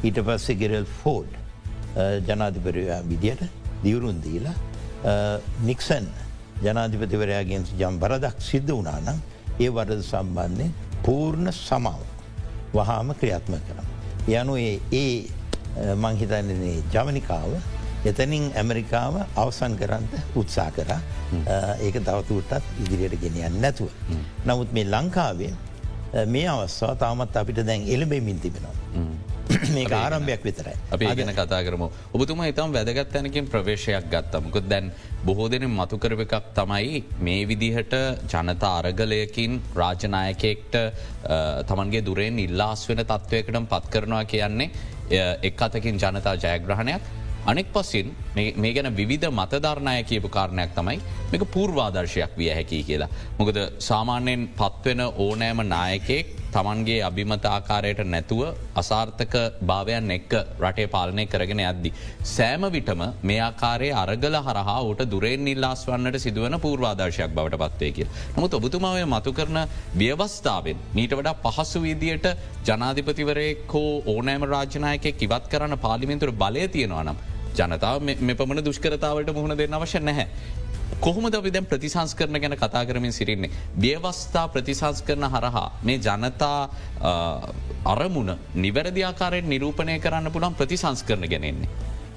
ඊට 0.00 0.20
පස්සේ 0.24 0.56
ගෙරල් 0.56 0.86
ෆෝඩ් 1.02 1.34
ජනාධිපරයා 2.24 3.02
විදියට 3.10 3.42
දියවරුන් 3.84 4.22
දීලා 4.24 4.54
නික්සන් 5.68 6.08
ජනාධිපතිවරයාගෙන් 6.64 7.68
ජම් 7.76 8.00
බරදක් 8.00 8.40
සිද්ධ 8.40 8.72
වනානම් 8.72 9.20
ඒ 9.60 9.68
වරද 9.68 10.00
සම්බන්ධය 10.00 10.70
පූර්ණ 11.04 11.52
සමාව 11.52 12.00
වහාම 12.72 13.12
ක්‍රියාත්ම 13.20 13.60
කරම්. 13.68 13.86
යනු 14.32 14.56
ඒ 14.56 15.28
මංහිතන්නේ 15.96 16.76
ජමනිකාව 16.94 17.52
එතනින් 18.10 18.50
ඇමරිකාව 18.62 19.14
අවසන් 19.44 19.76
කරන්න 19.80 20.06
උත්සා 20.42 20.70
කර. 20.70 20.90
ඒක 21.86 22.00
තවතුටත් 22.08 22.82
ඉදිරියට 22.84 23.20
ගෙනියන්න 23.24 23.60
නැතුව. 23.60 23.90
නමුත් 24.48 24.72
මේ 24.72 24.90
ලංකාවේ 24.94 25.54
මේ 26.34 26.48
අවස්වා 26.48 26.94
තාමත් 26.96 27.36
අපිට 27.36 27.62
දැන් 27.66 27.88
එළබෙමින් 27.94 28.40
තිබෙනවා. 28.40 28.74
මේ 29.74 29.86
ආරම්භයක් 29.98 30.44
විතරයි. 30.44 30.76
අපි 30.94 31.10
ගැන 31.18 31.32
කතා 31.34 31.60
කරම. 31.66 31.82
ඔබතුම 32.14 32.42
ඉතම් 32.46 32.72
වැදගත් 32.76 33.12
තැනකින් 33.12 33.50
ප්‍රවේශයක් 33.52 34.08
ගත්තමකුත් 34.14 34.68
දැන් 34.72 34.92
බොහෝ 35.24 35.48
දෙන 35.50 35.68
මතුකරව 35.70 36.20
එකක් 36.26 36.50
තමයි 36.58 37.04
මේ 37.20 37.42
විදිහට 37.50 37.94
ජනතා 38.32 38.72
අරගලයකින් 38.80 39.60
රාජනායකෙක්ට 39.80 40.74
තමන්ගේ 41.68 42.04
දුරෙන් 42.08 42.38
ඉල්ලාස් 42.38 42.88
වෙන 42.88 43.04
තත්ත්වයකටම 43.04 43.70
පත් 43.72 43.94
කරනවා 43.94 44.24
කියන්නේ 44.24 44.70
එක් 45.42 45.62
අතකින් 45.62 46.02
ජනතා 46.02 46.34
ජයග්‍රහණයක් 46.44 47.14
අනෙක් 47.46 47.68
පසින් 47.72 48.08
මේ 48.34 48.72
ගැන 48.74 48.90
විධ 48.96 49.28
මතධර්ණය 49.30 50.02
කියපු 50.04 50.28
කාරණයක් 50.28 50.72
තමයි 50.74 50.98
මේක 51.32 51.44
පූර්වාදර්ශයක් 51.48 52.32
විය 52.38 52.50
හැකි 52.50 52.82
කියලා. 52.82 53.08
මොකද 53.38 53.58
සාමාන්‍යයෙන් 53.80 54.48
පත්වෙන 54.56 55.02
ඕනෑම 55.18 55.60
නායකෙක් 55.66 56.26
තමන්ගේ 56.54 56.98
අභිමත 57.08 57.46
ආකාරයට 57.46 58.00
නැතුව 58.06 58.40
අසාර්ථක 58.82 59.34
භාවයන් 59.70 60.10
එක්ක 60.16 60.32
රටේ 60.62 60.86
පාලනය 60.94 61.26
කරගෙන 61.26 61.60
ඇද්දි. 61.60 61.92
සෑම 62.34 62.66
විටම 62.76 63.02
මේ 63.22 63.40
ආකාරයේ 63.40 63.98
අරගල 64.02 64.36
හරහා 64.40 64.78
ට 64.90 65.08
දුරෙන් 65.12 65.46
ඉල්ලාස් 65.46 65.86
වන්නට 65.88 66.22
සිදුවන 66.26 66.58
පූර්වාදර්ශයක් 66.64 67.30
බවට 67.36 67.62
පත්වේ 67.62 67.92
කිය. 67.92 68.08
නමුත් 68.36 68.58
ඔබතුමාවය 68.60 69.04
මතු 69.06 69.36
කරන 69.38 69.60
ව්‍යවස්ථාවෙන් 70.00 70.82
මීට 70.94 71.16
වඩා 71.20 71.36
පහසු 71.44 71.84
වීදියට 71.86 72.26
ජනාධිපතිවරයකෝ 72.68 73.88
ඕනෑම 74.06 74.50
රාජනායක 74.54 75.08
කිවත් 75.22 75.48
කරන්න 75.52 75.78
පාලිමින්තුර 75.78 76.32
බලය 76.34 76.68
තියෙනවා 76.68 77.06
නම්. 77.06 77.35
ජනතාව 77.58 78.02
මෙ 78.02 78.34
පමණ 78.34 78.64
දුෂ්කරතාවට 78.64 79.32
මුහුණ 79.32 79.56
දෙන්න 79.56 79.74
අවශ්‍ය 79.74 80.00
නැහැ. 80.00 80.26
කොහොමද 81.00 81.34
අපි 81.34 81.50
දැන් 81.50 81.66
ප්‍රතිසංස් 81.66 82.14
කරන 82.14 82.40
ගැන 82.40 82.54
කතා 82.54 82.84
කරමින් 82.84 83.12
සිරින්නේ. 83.12 83.50
ව්‍යවස්ථා 83.76 84.46
ප්‍රතිසංස් 84.48 85.02
කරන 85.02 85.24
හරහා 85.26 85.68
මේ 85.82 85.98
ජනතා 85.98 86.60
අරමුණ 87.86 88.32
නිවැරදිආකාරයෙන් 88.56 89.48
නිරූපණය 89.48 89.98
කරන්න 90.00 90.32
පුළන් 90.32 90.54
ප්‍රතිසංස් 90.54 91.02
කරන 91.02 91.26
ගැනෙන්නේ. 91.26 91.68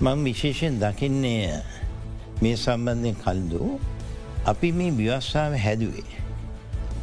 මං 0.01 0.23
විශේෂයෙන් 0.23 0.79
දකින්නේ 0.79 1.63
මේ 2.41 2.55
සම්බන්ධය 2.57 3.13
කල්දු 3.17 3.79
අපි 4.45 4.71
මේ 4.73 4.91
ව්‍යවස්ථාව 4.93 5.57
හැදුවේ. 5.57 6.09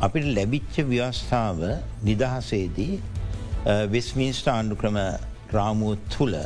අපිට 0.00 0.26
ලැබිච්ච 0.28 0.74
ව්‍යවස්ථාව 0.84 1.60
නිදහසේදී 2.04 2.94
විස්මින්ස්ට 3.90 4.48
ආණ්ඩුක්‍රම 4.48 4.96
රාමුව 5.52 5.98
තුළ 6.08 6.36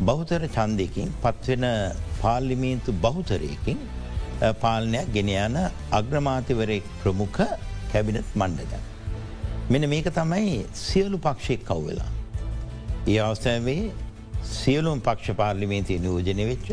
බෞතර 0.00 0.42
චන්දයකින් 0.56 1.08
පත්වෙන 1.22 1.64
පාර්ලිමේන්තු 2.22 2.92
බහුතරයකින් 3.04 3.78
පාලනයක් 4.60 5.08
ගෙනයන 5.12 5.56
අග්‍රමාතිවරයෙක් 5.90 6.84
ප්‍රමුඛ 7.02 7.40
කැබිනට් 7.92 8.28
මණ්ඩග. 8.34 8.72
මෙන 9.70 9.88
මේක 9.90 10.06
තමයි 10.14 10.66
සියලු 10.74 11.18
පක්ෂයක් 11.18 11.64
කව්වෙලා. 11.64 12.10
ඒ 13.06 13.18
අවස්ථාවේ 13.20 13.90
සියලුම් 14.52 15.00
පක්ෂ 15.00 15.36
පාර්ලිමේන්තිය 15.40 15.98
නියෝජනය 15.98 16.44
වෙච්ච 16.50 16.68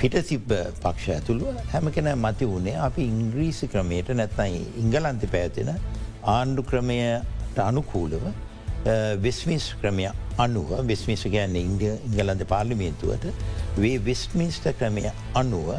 පිට 0.00 0.14
සිබ්බ 0.30 0.52
පක්ෂ 0.82 1.08
ඇතුළුව 1.14 1.56
හැම 1.72 1.90
කෙන 1.90 2.10
මති 2.24 2.50
වුණේ 2.52 2.76
අපි 2.88 3.02
ඉංග්‍රීසි 3.12 3.70
ක්‍රමයට 3.72 4.12
නැත්නයි 4.20 4.60
ඉංගලන්ති 4.82 5.32
පැවතින 5.34 5.70
ආණ්ඩු 6.34 6.62
ක්‍රමයට 6.70 7.58
අනුකූලව 7.70 8.24
Uh, 8.86 9.18
වෙස්මිස් 9.18 9.74
ක්‍රමය 9.80 10.04
අනුව 10.38 10.68
වෙස්මිස 10.86 11.22
ගෑන්න 11.26 11.56
ඉන්දිය 11.58 11.94
ඉංගලන්ද 12.08 12.42
පාර්ලිමේන්තුවට 12.46 13.24
වේ 13.76 13.96
වෙස්මින්ස්ට 14.00 14.68
ක්‍රමය 14.78 15.02
අනුව 15.34 15.70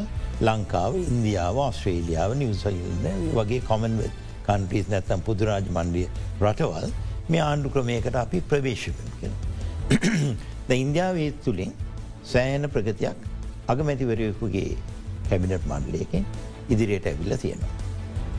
ලංකාව 0.41 0.97
ඉන්දියාව 0.99 1.59
ඔස්ට්‍රේලියාව 1.63 2.35
නිවසල්න්න 2.41 3.05
වගේ 3.37 3.61
කොමන්ව 3.69 4.01
කන්ට්‍රීස් 4.47 4.89
නැත්තම් 4.91 5.23
පුදුරාජ 5.27 5.69
මණ්ඩිය 5.69 6.07
රටවල් 6.41 6.89
මේ 7.29 7.41
ආණ්ඩු 7.41 7.71
ක්‍රමයකට 7.71 8.15
අපි 8.15 8.41
ප්‍රවේශකෙන. 8.41 9.33
ද 10.67 10.79
ඉන්දියාවේ 10.83 11.29
තුළින් 11.45 11.71
සෑන 12.25 12.69
ප්‍රගතියක් 12.69 13.27
අගමැතිවරයකුගේ 13.67 14.73
කැබිනට් 15.29 15.69
මණ්ඩලයකින් 15.71 16.27
ඉදිරියට 16.69 17.07
ඇවිල්ල 17.07 17.37
තියෙනවා. 17.37 17.73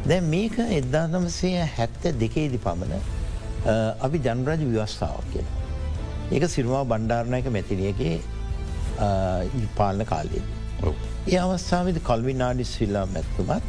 දැ 0.07 0.21
මේක 0.29 0.61
එද්දානමසය 0.73 1.55
හැත්ත 1.79 2.12
දෙකේදි 2.21 2.61
පමණ 2.67 3.20
අපි 3.67 4.19
ජනරජ 4.25 4.62
ව්‍යවස්ථාවක් 4.73 5.26
කියෙන. 5.33 5.49
ඒක 6.33 6.49
සිරුවා 6.49 6.85
බණ්ඩාරණයක 6.85 7.47
මැතිනියගේ 7.57 8.17
පාලන 9.76 10.05
කාලයේදී. 10.12 10.95
ඒ 11.33 11.38
අවස්ථාවද 11.45 12.00
කොල්විනාඩි 12.11 12.64
සිල්ලා 12.64 13.07
මැත්තුමත් 13.07 13.62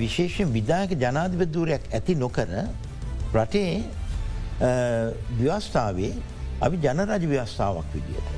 විශේෂෙන් 0.00 0.52
විදායක 0.56 0.96
ජනාධිපදූරයක් 1.02 1.84
ඇති 1.92 2.14
නොකර 2.24 2.48
රටේ 3.34 3.84
ව්‍යවස්ථාවේ 5.40 6.12
අපි 6.66 6.76
ජනරජ 6.84 7.24
ව්‍යවස්ථාවක් 7.32 7.88
විදියට. 7.94 8.28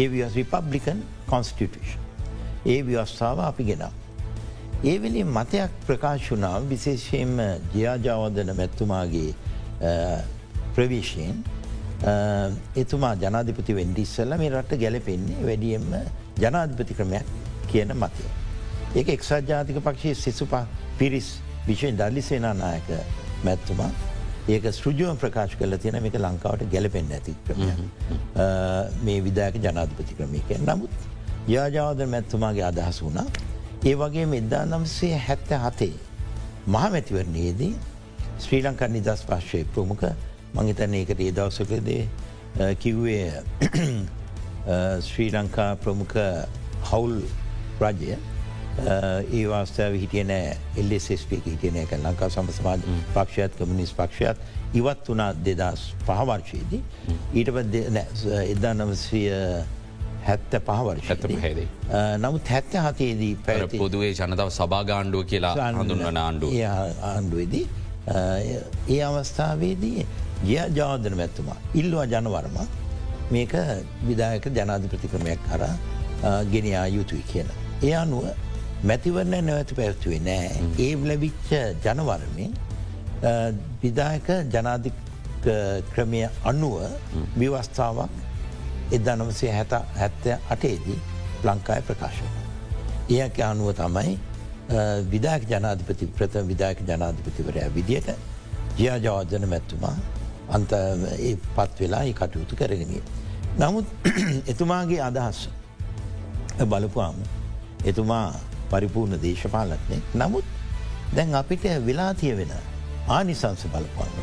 ඒ 0.00 0.08
වියස් 0.12 0.34
රිපබ්ලිකන් 0.40 1.02
කොන්ස්ටිටෂන්. 1.32 2.00
ඒ 2.72 2.80
ව්‍යවස්ථාව 2.88 3.38
අපි 3.50 3.64
ගෙනම්. 3.70 3.92
ඒ 4.84 4.96
වෙලේ 5.02 5.24
මතයක් 5.36 5.70
ප්‍රකාශනාව 5.86 6.66
විශේෂයෙන්ම 6.72 7.36
ජයාජාවදන 7.74 8.50
මැත්තුමාගේ 8.60 9.30
ප්‍රවේශයෙන් 10.74 11.42
එතුමා 12.76 13.14
ජනාධිපති 13.16 13.74
වෙන්ඩිස්සල්ල 13.74 14.36
මේ 14.38 14.50
රට 14.50 14.80
ගැලපෙන්නේ 14.82 15.38
වැඩියෙන්ම 15.42 15.88
ජනාධිපති 16.38 16.94
ක්‍රමයක් 16.94 17.32
කියන 17.68 17.94
මතය. 17.94 18.28
ඒක 18.94 19.08
එක්සත් 19.08 19.48
ජාතික 19.48 19.80
පක්ෂයේ 19.80 20.14
සිසුපා 20.16 20.66
පිරිස් 20.98 21.32
විශයෙන් 21.66 21.98
දල්ලිසේනා 21.98 22.54
නායක 22.56 22.94
මැත්තුමා. 23.44 23.90
ඒක 24.48 24.66
සෘජුවම 24.72 25.18
ප්‍රකාශ 25.18 25.54
කල 25.58 25.76
තියෙන 25.76 26.02
මේක 26.02 26.14
ලංකාවට 26.16 26.70
ගැලපෙන් 26.72 27.10
ඇති 27.12 27.34
මේ 29.04 29.18
විදායක 29.26 29.58
ජනාධිපති 29.60 30.14
ක්‍රමික 30.14 30.52
නමුත් 30.60 30.94
යාජාවද 31.48 32.00
මැත්තුමාගේ 32.14 32.64
අදහස් 32.70 33.00
වුණා 33.02 33.26
ඒ 33.84 33.94
වගේ 33.94 34.26
මෙදදා 34.26 34.62
නම්සේ 34.66 35.12
හැත්ත 35.26 35.52
හතේ 35.64 35.92
මහමැතිවරණයේදී 36.68 37.72
ශ්‍රී 38.38 38.62
ලංකා 38.62 38.88
නිදස් 38.88 39.24
පශ්ෂය 39.24 39.64
ප්‍රමුඛ. 39.66 40.06
මංහිතන 40.54 40.94
ඒකට 40.94 41.20
ඒ 41.20 41.32
දවසකදේ 41.32 42.08
කිව්වේ 42.76 43.42
ශ්‍රී 45.08 45.30
ලංකා 45.32 45.70
ප්‍රමුඛ 45.76 46.18
හවුල් 46.84 47.22
රජය. 47.80 48.18
ඒ 49.32 49.46
වාස්ථාව 49.46 49.94
හිටිය 49.94 50.24
නෑ 50.24 50.52
එල්ලෙස්පික 50.76 51.46
හිටියනය 51.46 51.82
එක 51.82 51.96
ලංකා 51.98 52.28
සම 52.30 52.52
සමාජ 52.52 52.84
පක්ෂයත් 53.14 53.58
කමිනිස් 53.58 53.92
පක්ෂයත් 53.92 54.38
ඉවත් 54.74 55.08
වනා 55.08 55.32
දෙදස් 55.44 55.88
පහවර්ශයේදී 56.04 56.82
ඊට 57.34 57.48
එදා 58.44 58.74
නමසය 58.74 59.24
හැත්ත 60.26 60.56
පහවර්ෂ 60.62 61.10
හැතේ 61.38 61.66
නමුත් 62.18 62.48
හැත්ත 62.48 62.78
හතේදී 62.86 63.34
පැ 63.46 63.66
පොදුවේ 63.74 64.12
ජනතාව 64.12 64.50
සභාගාණ්ඩුව 64.52 65.26
කියලා 65.26 65.54
හඳුන්වන 65.72 66.16
ආණ්ඩුව. 66.18 66.56
ආණ්ඩුවේදී 67.02 67.66
ඒ 68.08 69.00
අවස්ථාවේදී 69.08 70.06
ගිය 70.44 70.58
ජාදන 70.76 71.16
මැත්තුමා 71.20 71.56
ඉල්ලවා 71.80 72.06
ජනවර්ම 72.12 72.58
මේක 73.32 73.54
විදායක 74.08 74.46
ජනාධිපතික්‍රමයක් 74.58 75.40
කර 75.48 75.64
ගෙනයා 76.52 76.86
යුතුයි 76.86 77.24
කියන. 77.32 77.48
ඒ 77.82 77.94
අනුව 78.02 78.24
මැතිවරණ 78.90 79.44
නැවත 79.46 79.74
පැවැත්තුවේ 79.76 80.20
නෑ 80.28 80.48
ඒ 80.84 80.94
ලැබිච්ච 81.10 81.50
ජනවරමින් 81.84 82.52
විදායක 83.82 84.28
ජනාධි 84.54 84.92
ක්‍රමය 85.92 86.22
අනුව 86.44 86.74
විවස්ථාවක් 87.40 88.10
එදා 88.96 89.16
නමසේ 89.16 89.52
හැත 89.58 89.72
හැත්තය 90.00 90.30
අටේදී 90.50 90.98
ලංකාය 91.44 91.82
ප්‍රකාශ. 91.88 92.22
ඒක 93.10 93.40
අනුව 93.50 93.74
තමයි 93.80 94.18
විදායක 95.06 95.48
ජනාධිපති 95.48 96.06
ප්‍රථම 96.08 96.46
විදායක 96.46 96.80
ජනාධිපතිවරයා 96.82 97.70
විදියට 97.74 98.08
ජයාජාවර්ජන 98.76 99.48
මැත්තුමා 99.48 99.96
අන්ත 100.50 100.70
පත් 101.56 101.80
වෙලා 101.80 102.02
ඒ 102.02 102.12
කටයුතු 102.14 102.56
කරගෙනිය. 102.56 103.02
නමුත් 103.58 103.86
එතුමාගේ 104.52 105.00
අදහස් 105.02 105.48
බලපුවාම 106.64 107.16
එතුමා 107.84 108.34
පරිපූර්ණ 108.70 109.22
දේශපාලත්නය 109.22 110.00
නමුත් 110.16 110.44
දැන් 111.14 111.34
අපිට 111.34 111.64
වෙලා 111.86 112.12
තිය 112.14 112.36
වෙන 112.36 112.52
ආනිසංස 113.08 113.64
බලපුවාම. 113.66 114.14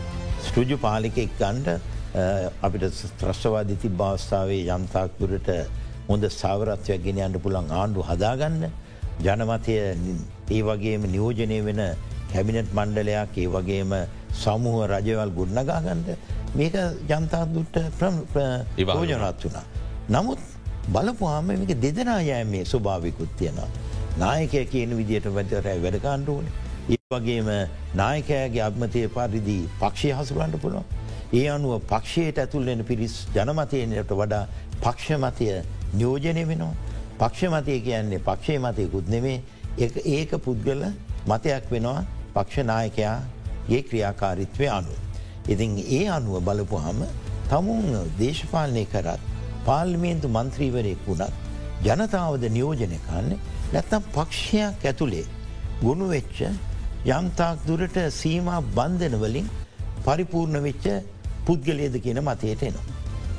ස්ටෘජු 0.46 0.78
පාලිකෙක් 0.78 1.36
ගණ්ඩ 1.40 1.80
අපිට 2.62 3.04
ත්‍රශ්වාධි 3.20 3.76
ති 3.78 3.90
භාස්ථාවේ 3.96 4.64
යම්තාක්තුරට 4.70 5.50
හොඳ 6.08 6.30
සාවරත්වයක් 6.32 7.04
ගෙනයන්ට 7.04 7.42
පුළන් 7.42 7.72
ආණ්ඩු 7.74 8.02
හදාගන්න 8.04 8.66
ජනමතය 9.20 9.76
ඒ 10.52 10.62
වගේම 10.62 11.06
නියෝජනය 11.12 11.60
වෙන 11.66 11.82
කැබිනට් 12.32 12.74
මණ්ඩලයක් 12.74 13.38
ඒ 13.38 13.48
වගේම 13.48 13.94
සමූහ 14.34 14.88
රජවල් 14.88 15.32
ගොඩනගාගන්ට 15.38 16.10
මේක 16.56 16.76
ජනතාදුට 17.10 17.76
ප්‍රෝජනත් 17.98 19.44
වුණා. 19.44 19.66
නමුත් 20.10 20.40
බලපුහාම 20.88 21.48
මේක 21.48 21.74
දෙදෙනා 21.82 22.22
යෑමේ 22.22 22.66
ස්වභාවිකුත් 22.66 23.32
තියෙනවා. 23.38 23.70
නායකය 24.18 24.66
කියන 24.66 24.98
විදියට 24.98 25.26
වැදරෑ 25.30 25.82
වැඩකාණ්ඩුවන. 25.82 26.46
ඒ 26.90 27.02
වගේම 27.12 27.50
නායකෑගේ 27.94 28.64
අත්මතය 28.68 29.08
පරිදි 29.10 29.58
පක්ෂය 29.80 30.14
හසුරන්ට 30.14 30.62
පුළුවන්. 30.62 30.86
ඒ 31.34 31.48
අනුව 31.50 31.82
පක්ෂයට 31.90 32.38
ඇතුල්ලෙන 32.38 32.86
පිරිස් 32.86 33.16
ජනමතයනයට 33.36 34.12
වඩා 34.14 34.44
පක්ෂමතය 34.82 35.48
නියෝජනය 35.94 36.48
වෙනවා. 36.48 36.74
පක්ෂමතය 37.20 37.80
කියන්නේ 37.80 38.20
පක්ෂය 38.22 38.60
මතයකුත් 38.60 39.08
නෙමේ 39.08 39.42
ඒක 39.78 40.32
පුද්ගල 40.46 40.84
මතයක් 41.28 41.66
වෙනවා 41.72 42.06
පක්ෂනායකයාගේ 42.36 43.82
ක්‍රියාකාරිත්වය 43.90 44.68
අනුව. 44.70 44.98
ඉතින් 45.48 45.72
ඒ 45.90 46.04
අනුව 46.10 46.36
බලපුහම 46.42 47.00
තමුන් 47.50 47.86
දේශපාලනය 48.20 48.86
කරත් 48.94 49.22
පාර්ලිමේන්තු 49.66 50.28
මන්ත්‍රීවරයෙක් 50.28 51.02
වුණත් 51.08 51.34
ජනතාවද 51.84 52.44
නියෝජනය 52.50 53.00
කන්නේ 53.08 53.40
නැත්තම් 53.74 54.04
පක්ෂයක් 54.16 54.86
ඇතුළේ 54.86 55.26
ගුණු 55.82 56.08
වෙච්ච 56.08 56.38
යම්තාක් 57.08 57.58
දුරට 57.68 57.98
සීම 58.12 58.48
බන්ධනවලින් 58.78 59.48
පරිපූර්ණ 60.06 60.64
වෙච්ච 60.68 60.86
පුද්ගලයද 61.46 61.96
කියන 62.04 62.20
මතයට 62.22 62.64
එනවා. 62.64 62.86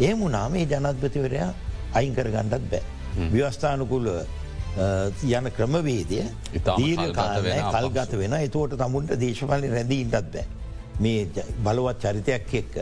ඒ 0.01 0.14
මුණනාම 0.14 0.55
ඒ 0.55 0.66
ජනත්පතිවරයා 0.66 1.51
අයිංකර 1.94 2.29
ගණ්ඩත් 2.35 2.66
බෑ. 2.72 2.85
ව්‍යවස්ථානකුල 3.33 4.07
යන 4.76 5.50
ක්‍රමවේදය 5.56 6.20
දීර්ඝ 6.52 7.12
කාලය 7.16 7.56
කල්ගත 7.72 8.12
වෙන 8.22 8.36
එතුවට 8.40 8.76
තමුන්ට 8.82 9.16
දේශපාලි 9.20 9.72
රැඳීන්ටත් 9.72 10.30
බෑ. 10.34 10.44
මේ 11.00 11.26
බලවත් 11.64 11.98
චරිතයක් 12.02 12.54
එක්ක. 12.60 12.74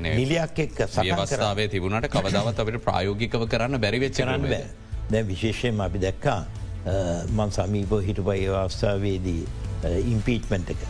නිලියක් 0.00 0.58
එක්ක 0.66 0.82
සවස්ථාවේ 0.88 1.68
තිබුණට 1.68 2.10
කවදාවත් 2.10 2.60
අපට 2.64 2.82
ප්‍රයෝගිකව 2.88 3.46
කරන්න 3.52 3.80
බැරිවෙච්චරන්න 3.84 4.48
බෑ. 4.50 4.66
දැ 5.10 5.22
විශේෂයෙන් 5.30 5.80
අපි 5.86 6.02
දැක්කා 6.06 6.40
මං 7.38 7.50
සමීප 7.58 7.96
හිටපයි 8.08 8.46
අවස්ථාවේදී 8.64 9.42
ඉම්පීට්මෙන්ට් 10.12 10.70
එක. 10.74 10.82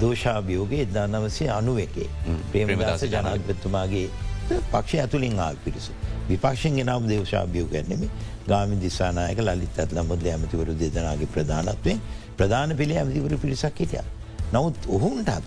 දෝෂාභියෝගේ 0.00 0.82
එදා 0.86 1.06
නවසේ 1.06 1.48
අනුව 1.50 1.78
එකේ 1.86 2.08
ප්‍රේමදාස 2.52 3.02
ජනාධපත්තුමාගේ 3.14 4.06
පක්ෂ 4.48 4.94
ඇතුලින් 4.96 5.38
ආ 5.38 5.52
පිරිසු. 5.64 5.92
විපක්ෂෙන් 6.28 6.76
ගෙනම් 6.76 7.08
දේවශාභියෝ 7.08 7.68
ගැනෙම 7.68 8.02
ගාමි 8.48 8.76
දිසානායක 8.76 9.38
ලලිත් 9.40 9.78
ඇත් 9.78 9.92
ලමුද 9.92 10.26
ඇමතිවරු 10.26 10.74
දෙදනාගේ 10.74 11.28
ප්‍රධානත්වයෙන් 11.28 12.00
ප්‍රධාන 12.36 12.76
පිළි 12.76 12.98
ඇමතිවරු 12.98 13.38
පිරිසක් 13.38 13.78
හිටිය. 13.78 14.04
නමුත් 14.52 14.76
ඔහුන්ටත් 14.88 15.44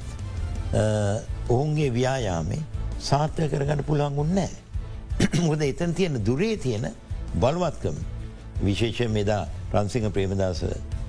ඔවුන්ගේ 1.49 1.89
ව්‍යායාමේ 1.91 2.62
සාර්ථය 2.99 3.49
කරගන්න 3.49 3.84
පුළන්ගුන් 3.84 4.31
නෑ. 4.31 4.53
මුද 5.41 5.62
එතන් 5.62 5.93
තියෙන 5.93 6.19
දුරේ 6.21 6.58
තියෙන 6.58 6.91
බලවත්කම 7.36 7.97
විශේෂ 8.62 9.10
මෙදා 9.10 9.47
ප්‍රන්සිංහ 9.71 10.10
ප්‍රේමදාස 10.10 10.63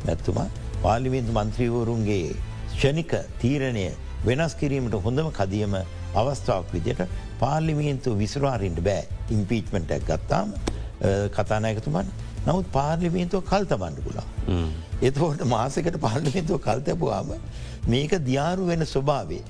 මැත්තුමා 0.07 0.49
පාලිමින්තු 0.83 1.33
මන්ත්‍රීවරුන්ගේ 1.33 2.35
ෂණික 2.73 3.13
තීරණය 3.41 3.87
වෙනස් 4.25 4.55
කිරීමට 4.55 4.95
හොඳම 5.01 5.31
කදියම 5.33 5.75
අවස්ථාවක් 6.17 6.73
විදියට 6.73 7.03
පාර්ලිමේන්තු 7.41 8.17
විසුරාරින්ට 8.23 8.81
බෑ 8.81 9.05
ඉම්පීච්මෙන්ටක් 9.31 10.09
ගත්තාම 10.11 10.55
කතානායකතුමන් 11.31 12.11
නමුත් 12.47 12.67
පාර්ලිමේන්තුව 12.73 13.45
කල්තබන්න 13.45 14.03
පුලා. 14.03 14.27
එතකොට 15.03 15.47
මාසකට 15.47 16.01
පාර්ලිමේන්තුව 16.01 16.61
කල්තැපුවාම 16.61 17.33
මේක 17.89 18.19
දියාරු 18.29 18.67
වෙන 18.67 18.87
ස්වභාවේ. 18.87 19.43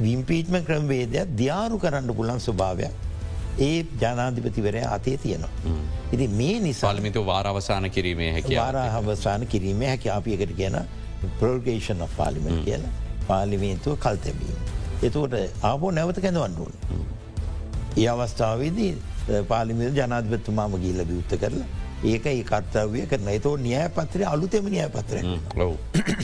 විම්පීට්ම 0.00 0.56
ක්‍රමවේදයක් 0.66 1.36
දියාරු 1.36 1.78
කරන්න 1.78 2.14
පුලන් 2.14 2.40
ස්වභාවයක් 2.40 2.92
ඒ 3.60 3.84
ජනාධිපතිවරය 4.02 4.82
අතේ 4.88 5.16
තියෙනවා. 5.18 5.52
ඉති 6.12 6.28
මේ 6.30 6.56
නිසාල්මිතු 6.60 7.26
වාරවසාන 7.26 7.90
කිරීමේ 7.90 8.32
හැකි 8.32 8.56
වාරහවසාන 8.56 9.46
කිරීම 9.46 9.82
හැකි 9.84 10.10
අපියකට 10.10 10.52
කියන 10.56 10.76
ප්‍රෝගේෂන් 11.40 12.04
පාලිමෙන් 12.16 12.60
කියලා 12.64 12.92
පාලිමේන්තුව 13.28 13.98
කල්තැබීම. 13.98 14.60
එතකොට 15.02 15.34
ආපෝ 15.62 15.90
නැවත 15.90 16.20
කැඳවන්නුවන්. 16.20 16.74
ඒ 17.96 18.08
අවස්ථාවේදී 18.08 18.92
පාලිමිල් 19.48 19.92
ජනාධපත්තුමාම 19.94 20.74
ගීල 20.78 21.04
විවත්ත 21.04 21.36
කරලා 21.36 21.68
ඒක 22.04 22.26
ඒ 22.26 22.42
කර්තාවය 22.44 23.06
කරන. 23.06 23.28
එතෝ 23.30 23.56
න්‍යාය 23.58 23.88
පත්‍රය 23.90 24.24
අලුතෙම 24.24 24.64
න්‍යාය 24.66 24.90
පත්‍ර 24.90 25.16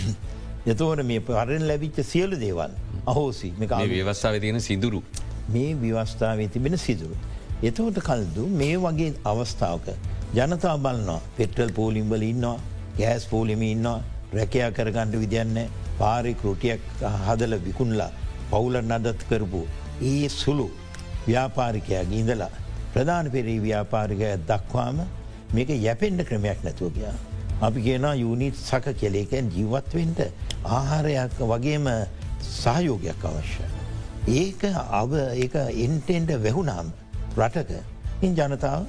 එතවට 0.71 1.05
මේ 1.05 1.21
පරෙන් 1.21 1.69
ලැබිච්ච 1.69 2.03
සියලු 2.05 2.41
දේවල් 2.41 2.73
අහෝසි. 3.07 3.55
මේ 3.59 3.89
ව්‍යවස්ථාව 3.89 4.41
තියෙන 4.41 4.61
සිදුරු 4.61 5.03
මේ 5.49 5.75
විවස්ථාවේ 5.77 6.49
තිබෙන 6.49 6.79
සිදුරු. 6.79 7.17
එතවට 7.63 8.01
කල්දු 8.01 8.47
මේ 8.61 8.77
වගේ 8.79 9.13
අවස්ථාවක 9.25 9.89
ජනතා 10.35 10.77
බලන්නවා 10.79 11.21
පෙට්‍රල් 11.37 11.73
පෝලිම්බල 11.73 12.23
ඉන්නවා. 12.23 12.59
ගෑස් 12.99 13.27
පෝලිම 13.27 13.63
ඉන්නවා. 13.63 13.99
රැකයා 14.33 14.71
කරගණ්ඩ 14.71 15.21
විදින්න 15.21 15.59
පාරි 15.99 16.35
කෘටියක් 16.35 16.81
හදල 17.27 17.59
විකුණලා 17.65 18.11
පවුල 18.51 18.77
නදත් 18.83 19.21
කරපු 19.29 19.63
ඒ 20.03 20.29
සුළු 20.31 20.69
ව්‍යාපාරිකයක් 21.27 22.13
ඉඳලා 22.13 22.51
ප්‍රධාන 22.93 23.31
පෙරී 23.31 23.61
ව්‍යාපාරිකය 23.61 24.29
දක්වාම 24.49 24.99
මේක 25.55 25.71
යැපෙන්ඩ 25.79 26.21
ක්‍රමයක් 26.25 26.61
නැතුව 26.65 26.93
ගියා. 26.95 27.17
අපි 27.61 27.81
කියන 27.83 28.07
යුනිත් 28.17 28.57
සක 28.61 28.95
කෙලේකැන් 29.01 29.51
ජීවත්වෙන්ට 29.51 30.21
ආහාරයක් 30.77 31.35
වගේම 31.45 31.87
සහයෝගයක් 32.53 33.25
අවශ්‍ය. 33.25 33.65
ඒක 34.37 34.63
අව 35.01 35.13
ඒ 35.15 35.67
එන්ටෙන්ඩ 35.85 36.31
වැැහුනාම් 36.37 36.87
රටක 37.37 37.71
ඉන් 38.23 38.33
ජනතාව 38.35 38.87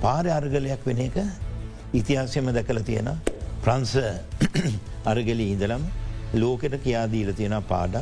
පාර 0.00 0.24
අර්ගලයක් 0.28 0.86
වෙන 0.86 1.00
එක 1.00 1.16
ඉතිහාසයම 1.94 2.46
දැකල 2.52 2.80
තියෙන 2.82 3.10
ප්‍රංස 3.64 3.92
අරගලි 5.04 5.46
ඉඳලම් 5.54 5.82
ලෝකෙට 6.34 6.76
කියාදීල 6.84 7.30
තියෙන 7.34 7.56
පාඩ 7.68 7.96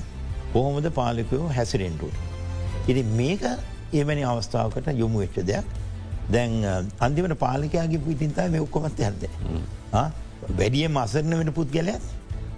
කොහොමද 0.55 0.87
පාලිකයෝ 1.01 1.49
හැසිරෙන්ටුවට. 1.59 2.19
ඉති 2.89 3.03
මේක 3.21 3.43
එවැනි 4.01 4.25
අවස්ථාවකට 4.33 4.89
යොමු 5.03 5.19
වෙච්ච 5.25 5.39
දෙයක්. 5.51 5.67
දැන් 6.33 6.53
අන්තිමට 7.01 7.39
පාලිකයාගේ 7.45 8.03
පිටින්තා 8.09 8.49
මේ 8.49 8.65
ඔක්කොමත් 8.67 9.01
ඇද. 9.01 9.23
වැඩිය 10.59 10.89
මසරන 10.89 11.39
වෙන 11.41 11.53
පුද්ගලයක් 11.53 12.03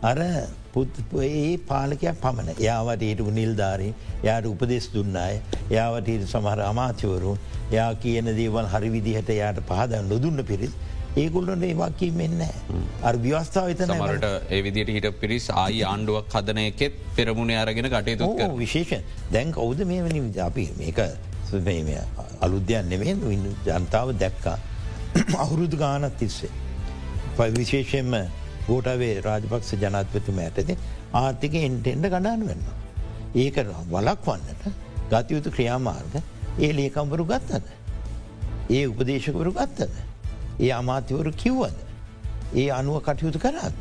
අර 0.02 0.18
ඒ 0.18 1.58
පාලකයක් 1.70 2.20
පමණ. 2.22 2.54
යාවට 2.58 3.02
ඊට 3.08 3.20
නිල්ධාරී 3.38 3.92
යායට 4.26 4.46
උපදෙස් 4.52 4.86
දුන්නාය 4.94 5.40
යාවට 5.70 6.08
සමහර 6.32 6.60
අමාත්‍යවරුන් 6.70 7.38
යා 7.76 7.90
කියන 8.04 8.32
දේවල් 8.38 8.66
හරි 8.74 8.90
විදිහට 8.96 9.28
යායට 9.40 9.60
පහද 9.70 10.02
නොදුන්න 10.08 10.44
පිරිස් 10.50 10.72
ඒගුල්ලට 11.16 11.62
ඒවාකී 11.62 12.10
මෙන්න 12.12 12.40
අර් 13.02 13.16
ව්‍යවස්ථාව 13.18 13.68
එතන 13.68 13.92
මට 13.96 14.30
ඒවිදිට 14.50 14.90
හිට 14.90 15.08
පිරිස් 15.20 15.48
ආයි 15.54 15.82
ආණ්ඩුවක් 15.84 16.28
කදන 16.28 16.60
එකෙත් 16.62 16.94
පෙරමුණ 17.16 17.52
අරගෙන 17.56 17.88
කටයුතු 17.88 18.48
විශේෂ 18.56 19.04
දැන් 19.30 19.52
කවුද 19.52 19.84
මේ 19.84 20.02
වනි 20.02 20.22
අපි 20.40 20.68
මේක 20.78 21.00
අලුද්‍යයන් 22.40 22.88
නෙමේ 22.88 23.16
ඉන්න 23.30 23.48
ජනතාව 23.66 24.14
දැක්කා 24.18 24.58
අවුරුදු 25.38 25.76
ගානත් 25.76 26.16
තිස්සේ. 26.18 26.50
විශේෂයෙන්ම 27.50 28.14
ගෝටාවේ 28.68 29.20
රාජපක්ෂ 29.20 29.74
ජනත්පතුම 29.74 30.38
ඇතති 30.38 30.76
ආර්ථික 31.14 31.54
එන්ටෙන්ඩ 31.56 32.08
ගඩාන 32.08 32.46
වෙන්න. 32.46 32.64
ඒක 33.34 33.56
වලක් 33.90 34.24
වන්නට 34.26 34.64
ගතයුතු 35.10 35.50
ක්‍රියාමාර්ග 35.50 36.16
ඒ 36.58 36.72
ලේකම්වරු 36.72 37.26
ගත්තද. 37.26 37.66
ඒ 38.70 38.86
උපදේශකවරු 38.86 39.52
ගත්තද. 39.52 40.11
ඒ 40.60 40.72
අමාත්‍යවරු 40.72 41.32
කිව්වද. 41.32 41.76
ඒ 42.56 42.70
අනුව 42.70 43.00
කටයුතු 43.00 43.38
කරාද. 43.38 43.74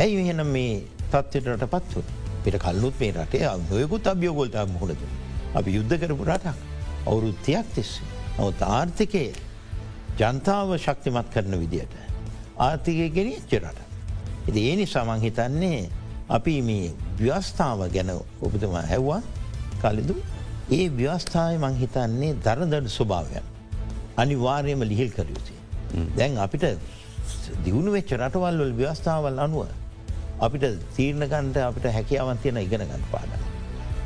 ඇයි 0.00 0.16
එහෙනම් 0.22 0.46
මේ 0.46 0.82
තත්වයට 1.12 1.64
පත්ව 1.70 2.02
පිට 2.44 2.58
කල්ලුත් 2.58 2.94
මේ 3.00 3.12
රටේ 3.12 3.46
නොයකුත් 3.70 4.06
අභියෝගොල්ට 4.06 4.56
මුහුණද. 4.74 5.02
අපි 5.54 5.70
යුද්ධ 5.76 5.96
කරපු 6.00 6.24
රටක් 6.24 6.56
අවුරුත්තියක් 7.06 7.66
තිස්සේ. 7.74 8.06
නවත් 8.38 8.62
ආර්ථිකය 8.62 9.24
ජනතාව 10.18 10.76
ශක්තිමත් 10.76 11.28
කරන 11.34 11.54
විදියට. 11.60 11.94
ආර්ථිකය 12.58 13.08
ගෙනච්ච 13.16 13.52
රට. 13.60 13.80
එති 14.48 14.60
ඒ 14.70 14.76
නිසා 14.76 15.04
මං 15.04 15.20
හිතන්නේ 15.20 15.90
අපි 16.28 16.54
මේ 16.62 16.92
ව්‍යවස්ථාව 17.18 17.80
ගැන 17.94 18.10
ඔබතුමා 18.40 18.84
හැව්වා 18.92 19.22
කලිදු 19.82 20.16
ඒ 20.70 20.86
ව්‍යවස්ථාව 20.98 21.58
මං 21.58 21.74
හිතන්නේ 21.82 22.36
දරදඩ 22.44 22.86
ස්වභාවයන්. 22.88 23.46
අනිවාර්යම 24.16 24.80
ලිහිල් 24.82 25.10
කරයුතුේ. 25.10 25.61
දැන් 26.18 26.38
අපිට 26.46 26.64
දියුණු 27.64 27.90
වෙච්ච 27.96 28.12
රටවල්වල් 28.18 28.72
ව්‍යවස්ථාවල් 28.80 29.38
අනුව 29.46 29.68
අපිට 30.46 30.64
තීරණකන්ට 30.96 31.56
අපිට 31.68 31.86
හැකියාවන් 31.96 32.38
තියෙන 32.42 32.56
ඉගෙන 32.66 32.84
ගන්න 32.88 33.04
පාඩ. 33.12 33.32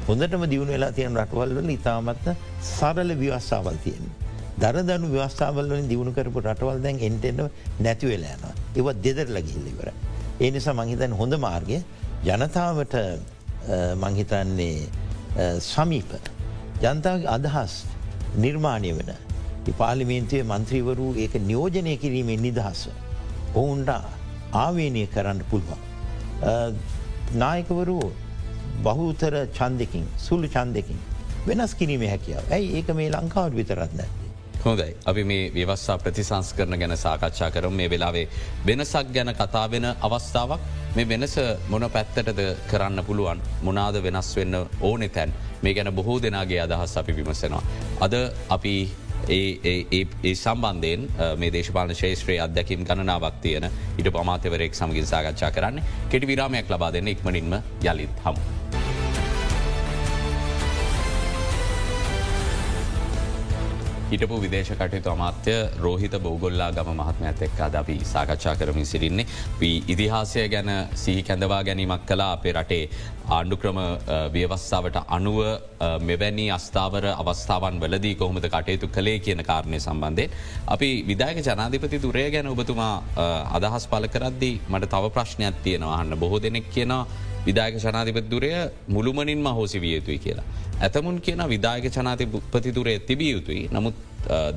හොඳටම 0.09 0.45
දියුණු 0.53 0.73
වෙලා 0.73 0.93
තියෙන 0.93 1.19
රටවල්වල 1.23 1.71
ඉතාමත්ත 1.79 2.27
සරල 2.77 3.11
ව්‍යවස්ථාවල් 3.23 3.79
තියෙන. 3.85 4.05
දරදනු 4.61 5.07
ව්‍යවස්ථාවලින් 5.15 5.89
දියුණු 5.89 6.13
කරපු 6.17 6.41
රටවල් 6.41 6.83
දැන් 6.85 6.99
එන්ටෙන්ඩ 7.09 7.41
නැතිවෙලා 7.81 8.35
යනවා. 8.37 8.55
ඒවත් 8.79 8.99
දෙදර 9.05 9.29
ලගිහිල්ලිවර. 9.37 9.89
ඒ 10.41 10.51
නිසා 10.51 10.75
මංහිතන් 10.81 11.13
හොඳ 11.21 11.35
මාර්ගය 11.47 11.79
ජනතාවට 12.25 12.95
මංහිතන්නේ 14.05 14.89
සමීප 15.61 16.11
ජනතාවගේ 16.83 17.31
අදහස් 17.37 17.75
නිර්මාණය 18.37 18.93
වෙන 18.99 19.11
පාලිමේන්තුවේ 19.73 20.45
මන්ත්‍රීවරු 20.53 21.09
ඒක 21.17 21.35
නියෝජනය 21.51 21.97
කිරීමෙන් 21.97 22.43
නිදහස. 22.43 22.89
ඔවුන්ට 23.55 23.91
ආවේනය 24.53 25.07
කරන්න 25.07 25.41
පුළුවන්. 25.51 25.81
නායකවරු 27.35 27.99
බහුතර 28.85 29.35
චන්දකින් 29.59 30.07
සුළු 30.19 30.49
චන්දකින් 30.49 30.99
වෙනස් 31.47 31.75
කිරීම 31.75 32.07
හැකියාව 32.13 32.53
ඇයි 32.53 32.77
ඒක 32.77 32.89
මේ 32.95 33.11
ලංකාවට 33.11 33.57
විතරත් 33.57 33.93
නැත්තේ. 33.95 34.31
හොඳයි 34.65 34.97
අපි 35.05 35.25
මේ 35.25 35.51
ව්‍යවස්සා 35.55 35.99
ප්‍රතිසංස් 35.99 36.53
කරන 36.53 36.79
ගැන 36.79 36.97
සාකච්ඡා 36.97 37.51
කරම 37.51 37.73
මේ 37.73 37.91
වෙලාවේ 37.91 38.27
වෙනසක් 38.67 39.13
ගැන 39.15 39.33
කතාවෙන 39.41 39.87
අවස්ථාවක් 40.01 40.61
මේ 40.97 41.09
වෙනස 41.09 41.37
මොන 41.69 41.87
පැත්තටද 41.97 42.41
කරන්න 42.71 43.05
පුළුවන් 43.05 43.43
මොනාද 43.63 43.97
වෙනස් 44.03 44.31
වෙන්න 44.37 44.55
ඕනෙ 44.81 45.09
තැන් 45.09 45.33
මේ 45.63 45.75
ගැන 45.75 45.93
බොහෝ 45.95 46.19
දෙනාගේ 46.23 46.61
අදහස් 46.61 46.97
අපි 46.97 47.13
විමසෙනවා. 47.13 47.63
අද 48.01 48.15
අපි 48.49 48.75
ඒ 49.29 50.35
සම්බන්ධයෙන් 50.35 51.09
මේ 51.39 51.53
දේශපාල 51.53 51.95
ශේත්‍රයේ 51.95 52.41
අදැකින් 52.41 52.85
ගණනාවක් 52.85 53.41
තියෙන 53.43 53.71
ඉට 53.99 54.13
පමාතවරෙක් 54.13 54.75
සමගින් 54.75 55.07
සාකච්ඡා 55.07 55.51
කරන්න 55.51 55.83
කෙටි 56.11 56.27
විරාමයක් 56.27 56.71
ලබා 56.71 56.93
දෙන්න 56.93 57.09
ඉක්මනින්ම 57.09 57.59
යළිත් 57.85 58.23
හමු. 58.25 58.41
හිටපු 64.11 64.37
විදේශ 64.43 64.71
කටයුතු 64.73 65.11
අමාත්‍ය 65.13 65.55
රෝහිත 65.85 66.15
බෞගොල්ලා 66.25 66.69
ගම 66.75 66.91
මහත්මඇත් 66.99 67.41
එක් 67.47 67.61
අද 67.67 67.75
අපි 67.81 67.97
සාකච්ඡා 68.05 68.55
කරමින් 68.61 68.87
සිරින්නේ. 68.87 69.27
වී 69.61 69.77
ඉතිහාසය 69.89 70.45
ගැන 70.49 70.71
සිහි 70.95 71.23
කැඳවා 71.23 71.61
ගැනීමක් 71.69 72.05
කලා 72.11 72.29
අපේ 72.37 72.53
රටේ 72.53 72.85
ආණ්ඩුක්‍රම 73.29 73.81
ව්‍යවස්ථාවට 74.35 74.99
අනුව 75.17 75.39
මෙවැනි 76.03 76.47
අස්ථාවර 76.59 77.07
අවස්ථාවන් 77.13 77.81
වලදී 77.85 78.15
කොහොමද 78.15 78.47
කටයුතු 78.47 78.89
කළේ 78.89 79.19
කියන 79.19 79.43
කාරණය 79.45 79.81
සම්බන්ධය. 79.81 80.27
අපි 80.69 80.91
විදායක 81.11 81.41
ජනාධිපති 81.43 81.99
තුරය 81.99 82.27
ගැන 82.31 82.53
ඔබතුමා 82.55 82.95
අදහස් 83.59 83.87
පල 83.93 84.07
කරද්දී 84.09 84.55
මට 84.69 84.93
තව 84.95 85.15
ප්‍රශ්නයක් 85.17 85.57
තියෙනවා 85.65 85.99
අන්න 86.01 86.21
බොහෝ 86.23 86.43
දෙනෙක් 86.43 86.71
කියනවා 86.71 87.07
විදායක 87.47 87.77
ජනාධිපතිදුරය 87.79 88.53
මුළුමනින්ම 88.89 89.47
හෝසි 89.59 89.81
විය 89.81 89.95
යුතුයි 89.97 90.19
කියලා. 90.19 90.47
ඇතමුන් 90.79 91.21
කියන 91.21 91.43
විදායක 91.47 91.87
ජනාතිපතිතුරේ 91.91 92.99
තිබිය 93.01 93.31
යුතුයි 93.31 93.69
නමුත් 93.71 93.95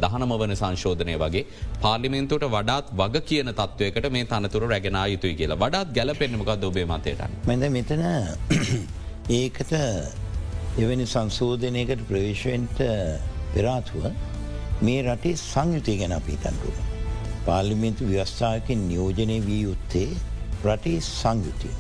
දහනම 0.02 0.32
වන 0.34 0.54
සංශෝධනය 0.54 1.16
වගේ 1.18 1.44
පාලිමෙන්තුවට 1.82 2.46
වඩාත් 2.48 2.88
වග 2.94 3.22
කියන 3.24 3.52
තත්වයකට 3.54 4.10
මේ 4.12 4.26
තනතුර 4.26 4.66
රැගෙන 4.66 4.98
යුතුයි 5.08 5.36
කියලා 5.36 5.58
වඩාත් 5.58 5.94
ගැලපෙන්න්නමක 5.94 6.52
දොබේ 6.58 6.86
මතයට. 6.86 7.22
මෙද 7.48 7.64
මෙතන 7.70 8.04
ඒකට 9.40 9.72
එවැනි 10.78 11.06
සංශෝධනයකට 11.08 12.04
ප්‍රවේශවෙන්ට 12.10 12.82
පෙරාතුව 13.54 14.10
මේ 14.82 15.02
රටේ 15.04 15.36
සංයුතිය 15.38 15.98
ගැන 16.02 16.14
අපිතන්ටුව. 16.14 16.76
පාලිමෙන්තු 17.46 18.04
ව්‍යවස්ථාවකින් 18.06 18.88
නියෝජනය 18.88 19.38
වී 19.46 19.62
යුත්තේ 19.62 20.10
රටේ 20.66 21.00
සංයුතිය. 21.12 21.76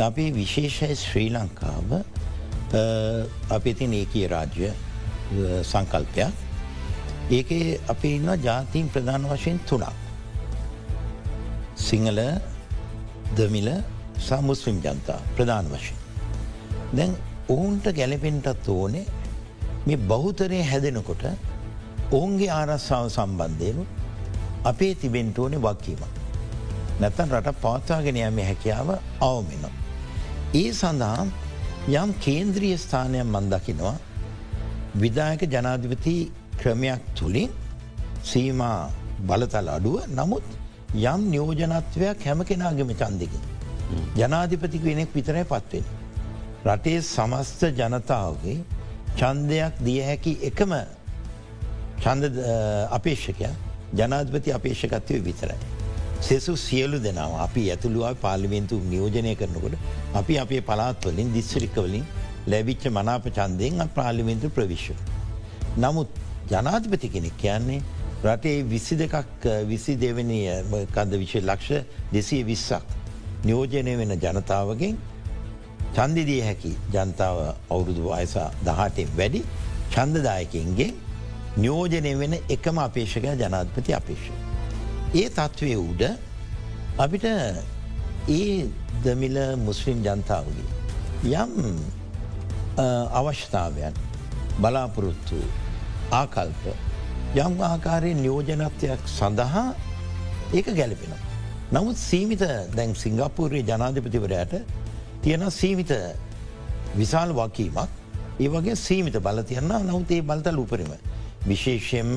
අපේ 0.00 0.30
විශේෂයි 0.32 0.96
ශ්‍රී 0.96 1.28
ලංකාව 1.30 1.90
අපි 3.50 3.70
ඉතින් 3.70 3.92
ඒකී 3.92 4.26
රාජ්‍ය 4.28 4.70
සංකල්පයක්. 5.62 6.32
ඒක 7.30 7.50
අපි 7.88 8.08
ඉන්න 8.16 8.30
ජාතීන් 8.42 8.88
ප්‍රධාන 8.88 9.28
වශයෙන් 9.30 9.58
තුනක්. 9.68 9.84
සිංහල 11.76 12.20
දමිල 13.36 13.68
සමුස්ලිම් 14.18 14.80
ජනතා 14.84 15.20
ප්‍රධාන 15.36 15.66
වශයෙන්. 15.72 15.98
දැන් 16.96 17.16
ඔවුන්ට 17.48 17.86
ගැලපෙන්ටත් 17.98 18.68
ඕනේ 18.68 19.06
මේ 19.86 19.96
බෞතරය 19.96 20.60
හැදෙනකොට 20.70 21.24
ඔවුන්ගේ 22.12 22.50
ආරස්සාාව 22.50 23.08
සම්බන්ධයනු 23.08 23.82
අපේ 24.64 24.94
තිබෙන්ට 24.94 25.38
ඕනේ 25.38 25.64
වක්කීම. 25.66 26.02
නැතන් 27.00 27.28
රට 27.30 27.56
පවත්වාගෙන 27.62 28.16
යම 28.16 28.38
හැකියාව 28.50 28.88
අවමිනවා. 29.20 29.74
ඒ 30.54 30.70
සඳහා 30.72 31.26
යම් 31.88 32.10
කේන්ද්‍රිය 32.20 32.76
ස්ථානයක් 32.76 33.26
මන්දකිනවා 33.34 33.96
විදායක 35.02 35.42
ජනාධිපති 35.54 36.14
ක්‍රමයක් 36.60 37.02
තුළින් 37.18 37.50
සීම 38.24 38.60
බලතල 39.28 39.68
අඩුව 39.76 40.00
නමුත් 40.18 40.46
යම් 40.94 41.20
නියෝජනත්වයක් 41.30 42.24
හැම 42.26 42.40
කෙනාගම 42.44 42.90
චන්දකින්. 43.00 43.42
ජනාධිපති 44.16 44.78
කෙනෙක් 44.84 45.14
විතරයි 45.14 45.44
පත්වෙන්. 45.44 45.84
රටේ 46.66 47.00
සමස්ත 47.02 47.62
ජනතාවගේ 47.78 48.58
චන්දයක් 49.20 49.74
දිය 49.86 50.00
හැකි 50.08 50.32
එකම 50.48 50.72
චන්ද 52.02 52.24
අපේක්ෂකය 52.90 53.48
ජනාධපති 53.98 54.52
අපේක්ෂකත්වය 54.58 55.22
විතරයි. 55.28 55.75
සෙසු 56.20 56.56
සියලු 56.56 56.98
දෙනාව 56.98 57.32
අපි 57.40 57.70
ඇතුළුව 57.70 58.14
පාලිමෙන්තු 58.16 58.80
නියෝජනය 58.82 59.34
කරනකොට 59.34 59.74
අපි 60.14 60.38
අපේ 60.38 60.60
පලාත්වලින් 60.60 61.32
දිස්්‍රිකවලින් 61.32 62.04
ලැබිච්ච 62.46 62.86
මනාප 62.88 63.26
චන්දයෙන් 63.28 63.88
ප්‍රාලිමෙන්තු 63.94 64.50
ප්‍රවිශ්ව. 64.50 64.96
නමුත් 65.78 66.08
ජනාධපති 66.50 67.08
කෙනෙක් 67.08 67.36
කියන්නේ 67.36 67.82
රටේ 68.24 68.62
විසි 68.64 68.96
දෙකක් 68.96 69.44
විසි 69.68 69.96
දෙවනි 69.96 70.40
කද 70.92 71.12
විශෂ 71.14 71.42
ලක්ෂ 71.42 71.84
දෙසිය 72.12 72.42
විස්සක් 72.44 72.86
නියෝජනය 73.44 73.96
වෙන 73.96 74.12
ජනතාවගෙන් 74.16 74.96
චන්දිදිය 75.94 76.40
හැකි 76.40 76.72
ජනතාව 76.92 77.38
අවුරුදු 77.70 78.08
වයස 78.08 78.34
දහටෙන් 78.64 79.08
වැඩි 79.16 79.42
චන්දදායකින්ගේ 79.90 80.90
නියෝජනය 81.56 82.18
වෙන 82.18 82.34
එකම 82.48 82.78
අපේක්ෂක 82.78 83.24
ජනාධපති 83.34 83.94
අපේක්ෂ. 83.94 84.45
ඒ 85.16 85.28
තත්ත්වය 85.28 85.74
උඩ 85.80 86.02
අපිට 86.98 87.24
ඒ 88.28 88.66
දමිල 89.04 89.36
මුස්ලිම් 89.66 90.02
ජනතාවගේ 90.04 91.36
යම් 91.42 91.52
අවශ්‍යතාවයන් 93.20 93.94
බලාපොරොත්තු 94.60 95.38
ආකල්ප 96.20 96.64
යම් 97.44 97.56
ආකාරයෙන් 97.70 98.20
නියෝජනත්වයක් 98.20 99.08
සඳහා 99.08 99.64
ඒක 100.52 100.68
ගැලපෙන. 100.80 101.16
නමුත් 101.72 101.96
සීමිත 101.98 102.44
දැන් 102.76 102.94
සිංගප්පූරයේ 102.94 103.66
ජනාධපතිවරයට 103.70 104.54
තියෙන 105.22 105.50
සීමිත 105.50 105.92
විශාල් 106.94 107.32
වකීමක් 107.32 107.90
ඒ 108.40 108.48
වගේ 108.48 108.76
සීමිත 108.76 109.16
බල 109.22 109.40
තියන්න 109.42 109.72
නවත් 109.80 110.10
ඒ 110.10 110.22
බල්තල් 110.22 110.58
උපරිම. 110.58 110.92
විශේෂයෙන්ම 111.48 112.16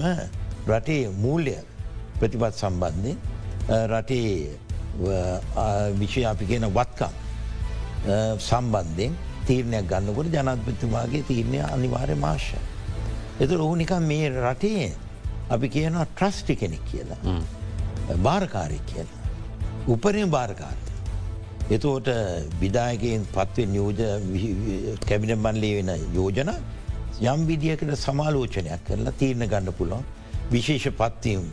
රටේ 0.67 1.03
මූල්‍ය 1.23 1.55
ප්‍රතිපත් 2.19 2.55
සම්බන්ධය 2.61 3.13
රටේ 3.91 4.33
විෂය 5.99 6.25
අපි 6.31 6.45
කියන 6.51 6.65
වත්කම් 6.77 7.13
සම්බන්ධයෙන් 8.49 9.13
තීරණයක් 9.47 9.85
ගන්නකොට 9.91 10.33
ජනත්පතිතුමාගේ 10.35 11.23
තීරණය 11.29 11.61
අනිවාර්ය 11.75 12.15
මාශ්‍ය. 12.25 12.59
එතු 13.43 13.61
ඔහු 13.65 13.75
නිකම් 13.75 14.03
මේ 14.11 14.29
රටේ 14.29 14.91
අපි 15.55 15.67
කියනවා 15.75 16.05
ට්‍රස්ටි 16.07 16.55
කෙනෙක් 16.55 16.83
කියලා. 16.91 17.39
භාරකාරය 18.25 18.79
කියලා. 18.91 19.23
උපරින් 19.87 20.29
භාරකාරය. 20.35 20.83
එතුවට 21.75 22.09
විදායකයෙන් 22.61 23.25
පත්වෙන් 23.33 23.73
යෝජ 23.79 23.99
කැබින 25.07 25.33
බන්ලේ 25.45 25.73
වෙන 25.79 25.91
යෝජන 26.17 26.51
යම් 27.31 27.41
විදිියකට 27.49 27.91
සමාලෝචනයක් 28.05 28.85
කරලා 28.87 29.13
තීරණ 29.19 29.49
ගන්න 29.51 29.75
පුළුවන් 29.79 30.05
විශේෂ 30.53 30.87
පත්වීම් 31.01 31.43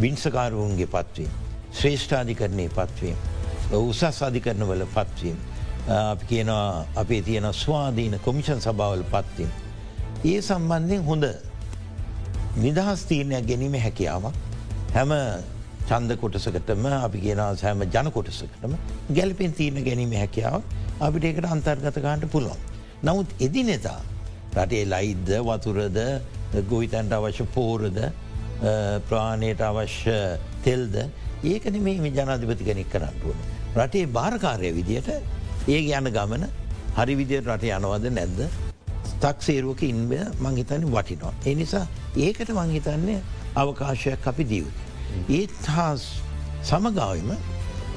විංසකාරුවන්ගේ 0.00 0.86
පත්වීම. 0.86 1.30
ශ්‍රේෂ්ඨාධිකරණය 1.72 2.68
පත්වීම. 2.70 3.16
උසස් 3.72 4.22
අධිකරණවල 4.22 4.84
පත්වීම. 4.94 5.38
අපි 5.88 6.24
කියනවා 6.26 6.86
අපේ 6.96 7.22
තියෙන 7.22 7.52
ස්වාධීන 7.54 8.18
කොමිෂන් 8.24 8.60
සභාවල 8.60 9.04
පත්වීම. 9.04 9.50
ඒ 10.24 10.40
සම්බන්ධයෙන් 10.42 11.04
හොඳ 11.04 11.24
නිදහස් 12.56 13.04
තීරණයක් 13.04 13.46
ගැනීම 13.46 13.74
හැකියාවක් 13.78 14.34
හැම 14.94 15.12
චන්ද 15.88 16.16
කොටසකටම 16.16 16.86
අපි 16.88 17.20
කියෙන 17.20 17.42
සෑම 17.56 17.84
ජන 17.86 18.10
කොටසකටම 18.12 18.74
ගැලිපෙන් 19.10 19.52
තීරණ 19.52 19.84
ගැනීම 19.84 20.12
හැකියාව 20.12 20.62
අපිට 21.00 21.24
ඒකට 21.24 21.46
අන්තර්ගතකාන්ට 21.46 22.26
පුළුවන්. 22.32 22.58
නමුත් 23.02 23.28
එදිනෙතා 23.40 24.00
රටේ 24.56 24.84
ලයිද්ද 24.92 25.30
වතුරද 25.46 25.98
ගොවිතැන්ට 26.70 27.12
අවශ්‍ය 27.12 27.46
පෝරද 27.54 27.98
ප්‍රාණයට 29.08 29.60
අවශ්‍ය 29.60 30.16
තෙල්ද 30.64 30.96
ඒකන 31.44 31.76
මේ 31.82 32.10
ජනාධිපති 32.10 32.64
කෙනෙක් 32.64 32.90
කරන්නටුවන. 32.92 33.38
රටේ 33.76 34.06
භාරකාරය 34.06 34.72
විදියට 34.78 35.08
ඒ 35.68 35.80
යන 35.98 36.10
ගමන 36.16 36.44
හරි 36.96 37.14
විදියට 37.20 37.48
රට 37.48 37.70
යනවද 37.76 38.10
නැද්ද 38.16 38.40
තක්සේරුවක 39.22 39.82
ඉන්ව 39.82 40.12
මංහිතන 40.44 40.84
වටිනවා. 40.94 41.32
ඒ 41.46 41.54
නිසා 41.54 41.86
ඒකට 42.16 42.50
මංහිතන්නේ 42.58 43.20
අවකාශයක් 43.56 44.28
අපි 44.32 44.44
දියුත්. 44.52 44.76
ඒත් 45.28 45.70
හා 45.74 45.94
සමගාවම 46.62 47.30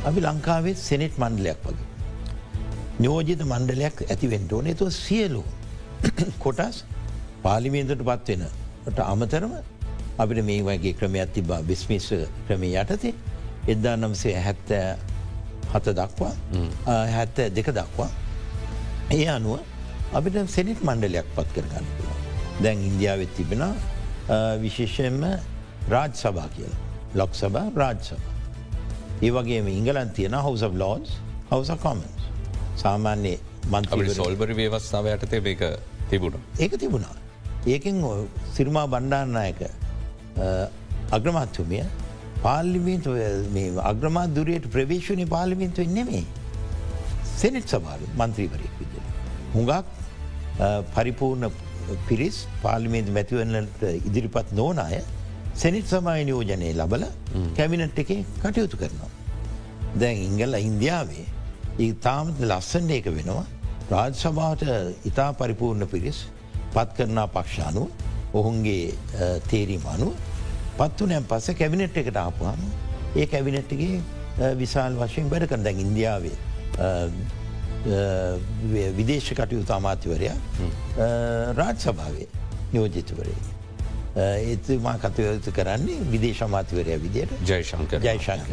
අපි 0.05 0.19
ලංකාවේ 0.27 0.75
සෙනෙට් 0.87 1.19
මණ්ඩලයක් 1.19 1.59
වගේ. 1.65 1.87
නියෝජිත 2.99 3.43
මණ්ඩලයක් 3.43 4.05
ඇතිවෙන්ටෝන 4.05 4.67
තුව 4.79 4.89
සියලු 4.95 5.43
කොටස් 6.39 6.83
පාලිමේන්දට 7.43 8.03
පත්වෙනට 8.09 8.99
අමතරම 9.05 9.53
අපිට 10.21 10.45
මේ 10.45 10.61
වගේ 10.67 10.93
ක්‍රමයක් 10.99 11.33
තිබා 11.35 11.61
බිස්මිස් 11.69 12.07
ක්‍රමය 12.47 12.69
යටතේ 12.81 13.13
එදදා 13.73 13.95
නම්සේ 13.97 14.35
හැත්තෑ 14.47 14.97
හත 15.73 15.95
දක්වා 15.99 16.33
හැත්ත 17.15 17.37
දෙක 17.57 17.69
දක්වා 17.77 18.09
ඒ 19.17 19.27
අනුව 19.35 19.59
අපිට 20.17 20.37
සෙනෙට් 20.55 20.81
මණ්ඩලයක් 20.87 21.27
පත් 21.35 21.49
කරගන්න 21.55 21.87
පුළුව. 21.97 22.19
දැන් 22.63 22.83
ඉන්දියාවත් 22.89 23.31
තිබෙන 23.37 23.63
විශේෂයෙන්ම 24.63 25.23
රාජ් 25.93 26.13
සභා 26.21 26.49
කියලා. 26.55 26.81
ලොක් 27.19 27.33
සබා 27.41 27.65
රාජ් 27.81 27.99
සභා. 28.09 28.33
ඒ 29.25 29.31
වගේම 29.35 29.67
ඉංගලන් 29.77 30.09
තියෙන 30.17 30.37
හවස 30.43 30.63
ලෝස් 30.83 31.17
හවස 31.51 31.71
කොමන්ස් 31.85 32.29
සාමාන්‍යයේ 32.83 33.39
මන්ත 33.71 34.15
සොල්බරි 34.21 34.53
ව්‍යවස්ථාව 34.59 35.09
යටතේ 35.15 35.41
මේක 35.47 35.63
තිබුණ. 36.09 36.37
ඒක 36.59 36.73
තිබුණා. 36.83 37.15
ඒකෙන් 37.73 37.97
සිරුමා 38.55 38.87
බණ්ඩාන්නයක 38.93 39.61
අග්‍රමත්තුමිය 41.17 41.83
පාල්ලිමින්තු 42.45 43.11
අග්‍රමා 43.91 44.27
දුරයට 44.37 44.65
ප්‍රවේශණය 44.75 45.25
පාලිමින්තු 45.35 45.85
නෙමේ. 45.97 46.23
සෙනෙට් 47.41 47.67
සභාරු 47.73 48.05
මන්ත්‍රීවරයෙක් 48.21 48.73
විදිල. 48.79 49.05
හුඟක් 49.55 49.85
පරිපූර්ණ 50.95 51.51
පිරිස් 52.07 52.37
පාලිමේන්තු 52.63 53.11
මැතිවන්නට 53.11 53.81
ඉදිරිපත් 54.09 54.53
නෝන 54.61 54.77
අය 54.87 55.01
සෙනිට් 55.55 55.87
සමය 55.93 56.19
නියෝජනය 56.29 56.69
ලබල 56.73 57.05
කැමිනට් 57.57 57.99
එක 58.03 58.11
කටයුතු 58.43 58.77
කරනවා. 58.81 59.11
දැන් 60.01 60.17
ඉංගල්ල 60.29 60.55
ඉන්දියාවේ 60.69 61.25
ඒ 61.79 61.91
තාමත් 62.05 62.39
ලස්සන්න 62.49 62.89
ඒක 62.97 63.07
වෙනවා 63.17 63.45
රාජ 63.91 64.13
සභාවට 64.23 64.63
ඉතා 65.09 65.29
පරිපූර්ණ 65.39 65.87
පිරිස් 65.93 66.19
පත් 66.73 66.89
කරනා 66.97 67.27
පක්ෂානුව 67.35 67.87
ඔහුන්ගේ 68.33 68.93
තේරීම 69.49 69.85
අනුව 69.93 70.13
පත්වනයන් 70.77 71.25
පස්ස 71.29 71.57
කැවිනට් 71.59 71.97
එකට 71.97 72.17
ආපුහම 72.17 72.61
ඒ 73.15 73.25
කැවිනට්ගේ 73.27 74.01
විශාල් 74.57 74.93
වශයෙන් 75.01 75.31
වැඩ 75.31 75.47
කරන 75.49 75.65
දැන් 75.65 75.79
ඉන්දියාවේ 75.79 76.37
විදේශ 78.97 79.29
කටයුතු 79.33 79.73
අමාතිවරයා 79.73 80.37
රාජ් 81.59 81.77
සභාවේ 81.77 82.27
නියෝජිතවරේ. 82.73 83.37
ඒතුමා 84.15 84.97
කතයුතු 84.99 85.51
කරන්නේ 85.51 85.99
විදේශ 86.11 86.41
අමාතිවරය 86.47 86.97
විදියට 87.05 87.31
ජයශංක 87.49 87.91
ජයශංක 88.01 88.51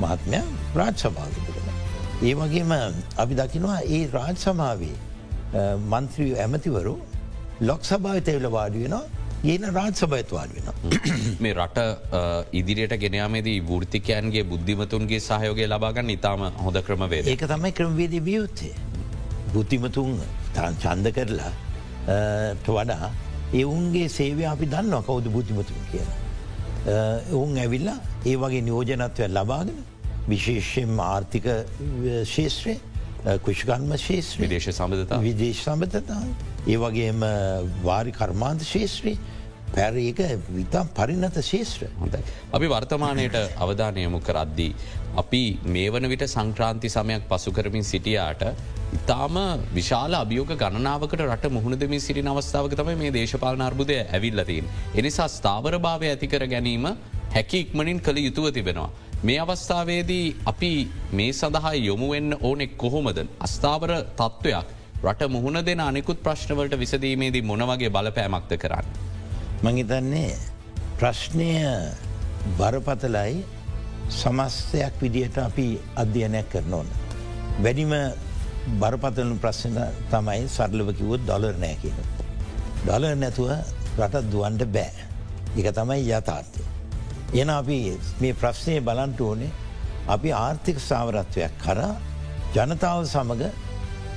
මහත්මය 0.00 0.40
රාජ් 0.74 0.94
සභාව 0.96 1.32
කරන. 1.46 1.68
ඒ 2.22 2.34
වගේම 2.34 2.72
අපි 3.16 3.34
දකිනවා 3.34 3.80
ඒ 3.96 4.04
රාජ් 4.12 4.36
සමාවේ 4.36 4.96
මන්ත්‍රිය 5.92 6.32
ඇමතිවරු 6.38 6.94
ලොක් 7.62 7.82
සභාව 7.84 8.22
තෙවල 8.28 8.46
වාඩි 8.56 8.84
වෙනවා 8.84 9.04
ඒන 9.44 9.64
රාජ 9.76 9.92
සභයත් 9.94 10.32
වාඩ 10.36 10.50
වෙන. 10.56 10.66
මේ 11.40 11.54
රට 11.54 11.78
ඉදිරියට 12.52 12.94
ගෙනයාමේදී 13.04 13.58
වෘතිකයන්ගේ 13.70 14.44
බුද්ධිමතුන්ගේ 14.52 15.20
සහයෝගේ 15.20 15.68
ලබාගන්න 15.72 16.14
ඉතාම 16.16 16.46
හොඳ 16.64 16.80
ක්‍රමවේ 16.86 17.22
ඒක 17.26 17.44
තමයි 17.52 17.72
ක්‍රමවේද 17.78 18.14
වියුත්තේ. 18.28 18.74
බුද්ධිමතුන් 19.54 20.18
තන් 20.54 20.80
චන්ද 20.82 21.14
කරලා 21.16 21.52
වඩා 22.68 23.10
එවුන්ගේ 23.54 24.08
සේවය 24.18 24.44
අපි 24.46 24.70
දන්න 24.74 25.08
කවුද 25.08 25.26
බුද්ධිමතුන් 25.36 25.82
කියන. 25.90 26.08
ඔවුන් 27.32 27.58
ඇවිල්ලා 27.58 27.98
ඒ 28.26 28.36
වගේ 28.36 28.62
නියෝජනත්වය 28.68 29.28
ලබාගෙන 29.30 29.82
විශේෂයෙන් 30.28 30.98
ආර්ථික 31.00 31.46
ශේත්‍රය 32.26 32.74
කෘෂිකන්ම 33.44 33.92
ශේත්‍ර 34.06 34.40
විදේශ 34.40 34.72
සබඳතා 34.72 35.20
විදේශ 35.20 35.62
සම්බතතා 35.66 36.22
ඒ 36.64 36.76
වගේම 36.76 37.22
වාරි 37.82 38.12
කර්මාන්ත 38.12 38.62
ශේත්‍රී 38.64 39.18
පැර 39.68 39.94
ඒක 39.98 40.20
විතම් 40.50 40.88
පරිණත 40.90 41.38
ශේත්‍ර 41.42 41.88
හොඳයි. 41.98 42.20
අපි 42.52 42.66
වර්තමානයට 42.66 43.36
අවධානයමු 43.56 44.20
කරද්දී. 44.20 44.74
අපි 45.16 45.42
මේ 45.66 45.90
වන 45.90 46.08
විට 46.08 46.24
සංක්‍රාන්ති 46.26 46.88
සමයක් 46.88 47.24
පසුකරමින් 47.28 47.84
සිටියාට 47.84 48.42
ඉතාම 48.92 49.38
විශාල 49.72 50.14
අභියෝග 50.14 50.52
ගණනාවකට 50.54 51.22
රට 51.22 51.50
මුහුණදමින් 51.50 52.00
සිරි 52.00 52.22
අවස්ථාවක 52.24 52.74
තමයි 52.74 52.96
මේ 52.96 53.12
දේශපාලන 53.12 53.60
අර්බුදය 53.60 53.96
ඇවිල්ලතින්. 53.98 54.68
එනිසා 54.94 55.28
ස්ථාවර 55.28 55.78
භාවය 55.78 56.06
ඇතිකර 56.08 56.44
ගැනීම 56.46 56.86
හැකි 57.30 57.58
ඉක්මනින් 57.58 58.00
කළ 58.00 58.18
යුතුව 58.18 58.46
තිබෙනවා. 58.50 58.90
මේ 59.22 59.38
අවස්ථාවේදී 59.40 60.36
අපි 60.44 60.72
මේ 61.12 61.32
සඳහා 61.32 61.74
යොමුවෙන්න 61.80 62.38
ඕනෙක් 62.40 62.72
කොහොමද 62.76 63.18
අස්ථාවර 63.40 63.92
තත්ත්වයක් 64.12 64.68
රට 65.04 65.26
මුහුණ 65.28 65.58
දෙන 65.66 65.80
අනිකුත් 65.80 66.18
ප්‍රශ්නවලට 66.22 66.74
විසදීමේදී 66.78 67.42
මොනවගේ 67.42 67.90
බලපෑමක්ද 67.90 68.52
කරන්න. 68.62 68.86
මහිතන්නේ 69.64 70.36
ප්‍රශ්නය 70.98 71.48
බරපතලයි 72.58 73.40
සමස්තයක් 74.10 75.00
විදිහට 75.02 75.38
අපි 75.38 75.66
අධ්‍යයනයක් 76.02 76.46
කරන 76.52 76.74
ඕන. 76.74 76.92
වැඩිම 77.64 77.94
බරපතලු 78.82 79.34
ප්‍රශ්න 79.44 79.80
තමයි 80.12 80.46
සරලවකිවොත් 80.48 81.24
ඩොලර් 81.24 81.58
නෑ 81.64 81.76
කියන. 81.82 81.98
ඩොලර් 82.84 83.16
නැතුව 83.16 83.50
රටත් 83.98 84.30
දුවන්ට 84.32 84.64
බෑ. 84.76 84.92
එක 85.58 85.68
තමයි 85.80 86.06
යථාර්ථය. 86.12 86.62
එන 87.40 87.50
අපි 87.50 87.80
මේ 88.20 88.38
ප්‍රශ්නය 88.44 88.78
බලන්ට 88.80 89.20
ඕනේ 89.20 89.50
අපි 90.08 90.30
ආර්ථික 90.44 90.78
සාවරත්වයක් 90.80 91.60
කර 91.66 91.84
ජනතාව 92.54 93.04
සමඟ 93.10 93.44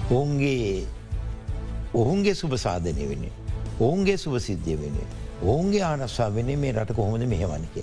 ඔවුන්ගේ 0.07 0.85
ඔහුන්ගේ 1.93 2.35
සුභ 2.35 2.57
සාධනය 2.57 3.05
වෙන. 3.09 3.23
ඔවුන්ගේ 3.79 4.17
සුභ 4.17 4.39
සිද්ධිය 4.39 4.77
වෙන. 4.77 4.97
ඔවුන්ගේ 5.43 5.81
ආනස්සා 5.81 6.29
වෙන 6.29 6.49
මේ 6.55 6.73
රට 6.73 6.93
කොහොමද 6.93 7.25
මෙහවනික. 7.25 7.75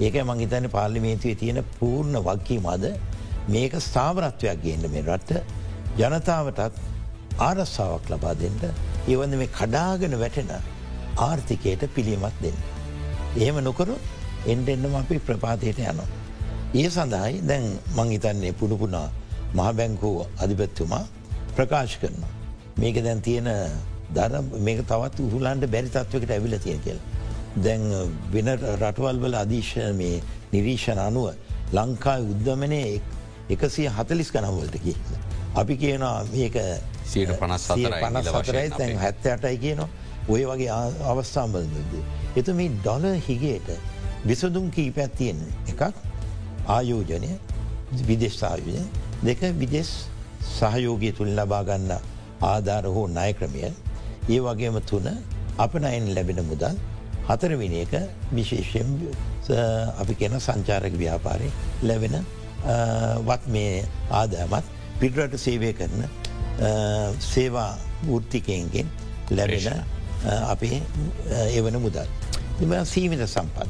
ඒක 0.00 0.14
මංහිතන 0.24 0.68
පාර්ලිමේන්තුවේ 0.68 1.34
තියෙන 1.36 1.64
පූර්ණ 1.78 2.16
වක්කී 2.20 2.60
මද 2.60 2.84
මේක 3.48 3.74
ස්ථාවරත්වයක් 3.80 4.62
ගේන්න 4.64 4.84
මේ 4.90 5.02
රට 5.04 5.30
ජනතාවටත් 5.98 6.80
ආරස්සාාවක් 7.38 8.10
ලබා 8.10 8.34
දෙන්නට 8.34 8.64
ඒවන්න 9.08 9.38
මේ 9.38 9.50
කඩාගෙන 9.50 10.18
වැටෙන 10.18 10.50
ආර්ථිකයට 11.18 11.86
පිළියමත් 11.94 12.42
දෙන්න. 12.42 12.58
එහෙම 13.36 13.62
නොකරු 13.62 13.94
එන්ඩ 14.46 14.68
එන්නම 14.68 14.94
අපි 14.94 15.18
ප්‍රපාතයට 15.20 15.78
යනවා. 15.84 16.10
ඒ 16.74 16.88
සඳහායි 16.88 17.46
දැන් 17.48 17.64
මංහිතන්නේ 17.96 18.52
පුඩුපුනා 18.52 19.08
මහබැංකූ 19.54 20.16
අධිපත්තුමා 20.38 21.04
ප්‍රකාශ 21.60 21.96
කරනවා. 22.00 22.34
මේක 22.78 23.02
දැන් 23.04 23.20
තියෙන 23.20 23.48
දර 24.16 24.42
මේක 24.66 24.84
තවත් 24.88 25.24
උහුලන්ට 25.26 25.70
බැරි 25.72 25.90
තත්වකට 25.94 26.36
ඇවිල 26.36 26.58
තියෙන 26.58 26.80
කියල. 26.84 27.00
දැන් 27.56 27.82
වෙන 28.32 28.52
රටවල් 28.56 29.18
වල 29.24 29.34
අධීශ 29.44 29.74
මේ 29.94 30.20
නිරීක්ෂණ 30.52 31.00
අනුව 31.06 31.34
ලංකායි 31.72 32.30
උද්ධමනය 32.34 32.80
එකසිය 33.50 33.88
හතලිස් 33.96 34.30
කනම්වලට 34.34 34.78
කිය. 34.84 34.96
අපි 35.54 35.76
කියනවා 35.76 36.24
මේක 36.32 36.56
සීට 37.04 37.34
පනස් 37.40 37.66
පනස් 37.74 38.30
සතරයි 38.30 38.70
තැන් 38.78 38.96
හැත්ත 38.98 39.26
අටයි 39.34 39.58
කියනවා 39.64 39.88
ඔය 40.28 40.44
වගේ 40.46 40.70
අවස්ථාම්බලද. 41.12 41.74
එතු 42.36 42.54
මේ 42.54 42.70
ඩොල 42.78 43.06
හිගේට 43.28 43.68
විසදුම් 44.24 44.70
කීපැත් 44.70 45.14
තියෙන 45.18 45.40
එකක් 45.68 45.82
ආයෝජනය 46.68 47.30
විදෙස්ථායෝජය 48.08 48.84
දෙක 49.22 49.40
විදෙස් 49.58 49.90
සහයෝගය 50.40 51.12
තුළ 51.12 51.30
ලබාගන්න 51.30 51.92
ආධාර 52.42 52.84
හෝ 52.86 53.06
ණය 53.08 53.32
ක්‍රමය 53.32 53.60
ඒ 54.28 54.40
වගේම 54.40 54.80
තුන 54.82 55.08
අප 55.58 55.74
නයින් 55.76 56.14
ලැබෙන 56.14 56.40
මුදල් 56.44 56.76
හතරවෙනි 57.28 57.80
එක 57.80 57.94
විශේෂයෙන් 58.32 58.88
අපි 59.98 60.14
කියන 60.14 60.40
සංචාරක 60.40 60.94
ව්‍යාපාරය 60.94 61.48
ලැබෙන 61.82 62.16
වත් 63.26 63.46
මේ 63.48 63.84
ආදාමත් 64.12 64.64
පිටරට 65.00 65.38
සේවය 65.38 65.72
කරන 65.72 66.04
සේවා 67.20 67.72
ෘත්තිකයන්ගෙන් 68.08 68.88
ලැබෙන 69.30 69.84
අපේ 70.44 70.82
එවන 71.50 71.76
මුදල්. 71.78 72.06
එම 72.60 72.84
සීමිත 72.84 73.22
සම්පත්. 73.26 73.68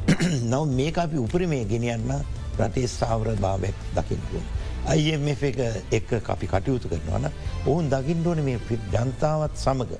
නව 0.44 0.64
මේක 0.68 0.98
අපි 0.98 1.18
උපරිමේ 1.18 1.64
ගෙනියන්න 1.64 2.12
රටේ 2.58 2.88
ස්ථාවර 2.88 3.36
භාවයක් 3.36 3.76
දකිින්ටුවන්. 3.94 4.59
IMF 4.90 5.42
එක 5.42 5.58
එක් 5.92 6.28
අපි 6.28 6.46
කටයුතු 6.46 6.88
කරනවන 6.88 7.26
ඔවුන් 7.66 7.90
දකිින්ටෝන 7.90 8.42
මේ 8.42 8.58
ජනතාවත් 8.92 9.54
සමඟ 9.56 9.92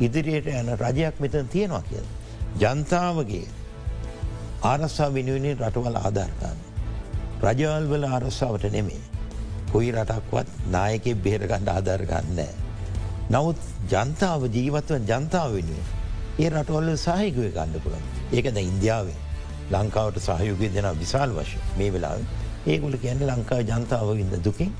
ඉදිරියට 0.00 0.48
යන 0.48 0.72
රජයක් 0.76 1.20
මෙතන 1.20 1.48
තියෙනවා 1.48 1.82
කියල. 1.82 2.06
ජනතාවගේ 2.56 3.46
ආරස්සා 4.62 5.12
වෙනුවනේ 5.12 5.54
රටවල් 5.54 5.96
ආධාර්කාන්න. 5.96 6.58
රජවල් 7.42 7.86
වල 7.92 8.04
ආරස්සාාවට 8.06 8.72
නෙමේ. 8.72 9.00
කොයි 9.72 9.92
රටක්වත් 9.92 10.48
නායකෙ 10.70 11.14
බේරගණ්ඩ 11.16 11.68
ආධාර 11.68 12.04
ගන්නෑ. 12.04 12.52
නමුත් 13.30 13.58
ජනතාව 13.92 14.48
ජීවත්ව 14.48 15.02
ජනතාව 15.10 15.50
වෙනුවෙන්. 15.54 15.88
ඒ 16.38 16.48
රටවල්ල 16.50 16.96
සහහිකුව 16.98 17.52
ගණ්ඩ 17.54 17.82
පුළන් 17.84 18.04
ඒකද 18.32 18.56
ඉන්දියාවේ 18.58 19.18
ලංකාවට 19.70 20.20
සහයුගය 20.20 20.68
දෙන 20.74 20.86
විශාල් 20.98 21.32
වශ 21.36 21.56
මේ 21.78 21.90
වෙලා 21.92 22.16
ඒකුල 22.66 22.96
කියන්න 22.96 23.26
ලංකාව 23.26 23.62
ජනතාව 23.64 24.14
ඉන්න 24.18 24.42
දුකින් 24.44 24.72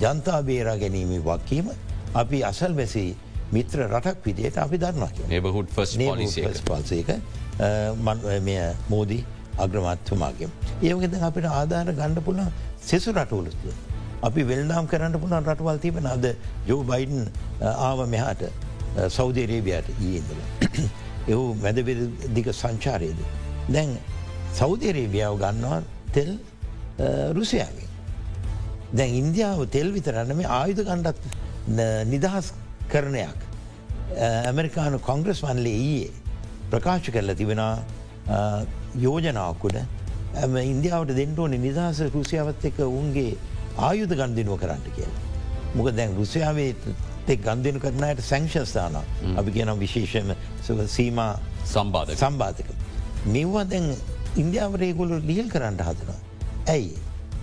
ජනතා 0.00 0.42
බේරා 0.42 0.76
ගැනීම 0.76 1.14
වක්කීම 1.22 1.70
අපි 2.14 2.44
අසල් 2.44 2.76
වැසී 2.76 3.16
මිත්‍ර 3.52 3.86
රටක් 3.88 4.24
විදියට 4.24 4.58
අපි 4.58 4.78
දන්නවා 4.78 5.28
නෙබහුට 5.28 5.74
පල්සේක 6.64 7.08
මෙය 8.42 8.60
මෝදී 8.88 9.24
අග්‍රමත්තුමාගේ. 9.58 10.48
ඒවගෙද 10.82 11.14
අපිට 11.22 11.46
ආධාර 11.46 11.92
ගණ්ඩ 11.92 12.20
පුළ 12.20 12.40
සෙසු 12.80 13.12
රටවලස්තුව. 13.12 13.72
අපි 14.22 14.42
වෙල්දාම් 14.42 14.86
කරන්න 14.86 15.20
පුළන් 15.20 15.40
රටවල් 15.42 15.78
තිබෙන 15.78 16.06
අද 16.06 16.26
ජෝ 16.66 16.82
බයිඩන් 16.84 17.28
ආව 17.62 18.04
මෙහාට 18.08 18.44
සෞදේරේබයාට 19.08 19.88
ඊඉදල. 20.00 20.40
එහු 21.30 21.54
මැදබෙදික 21.62 22.52
සංචාරයේද. 22.52 23.20
දැන් 23.68 23.96
සෞදේරේබියාව 24.54 25.38
ගන්නවා 25.38 25.80
තෙල් 26.12 26.38
රුසියාවෙන්. 27.38 27.88
දැන් 28.98 29.14
ඉන්දියාව 29.22 29.66
තෙල් 29.70 29.92
විතරන්න 29.96 30.36
මේ 30.36 30.48
ආයුධ 30.60 30.82
ගණ්ඩත් 30.88 31.18
නිදහස් 32.12 32.52
කරණයක්. 32.92 33.38
ඇමරිකානු 34.48 34.98
කොංග්‍රස් 35.08 35.42
වන්ලේ 35.46 35.78
ඊයේ 35.88 36.10
ප්‍රකාශ 36.70 37.10
කරලා 37.14 37.36
තිබෙන 37.40 37.62
යෝජනාවකුඩ 39.04 39.76
ඇම 40.42 40.56
ඉන්දියාවට 40.72 41.16
දෙන්නටඕන 41.18 41.54
නිදහස 41.66 42.00
රුසියාවත් 42.14 42.64
එක 42.70 42.78
උන්ගේ 42.86 43.36
ආයුධ 43.88 44.14
ගන්දිනුව 44.20 44.58
කරන්නට 44.62 44.88
කියලා. 44.96 45.22
මොක 45.76 45.88
දැන් 45.98 46.16
රුසියාවේ 46.20 46.70
තෙක් 47.26 47.40
ගන්දනු 47.46 47.80
කරනයට 47.84 48.20
සංක්ෂස්ථාන 48.30 48.96
අපි 49.40 49.50
කියනම් 49.56 49.78
විශේෂම 49.84 50.28
සීම 50.96 51.18
සම්බාධ 51.74 52.14
සම්බාධක. 52.22 52.68
මෙව්වා 53.34 53.64
දැන් 53.72 53.86
ඉන්දියාවරේගොලු 54.42 55.18
ලියල් 55.30 55.48
කරන්නට 55.54 55.82
හදනවා. 55.88 56.20
ඇයි. 56.66 56.96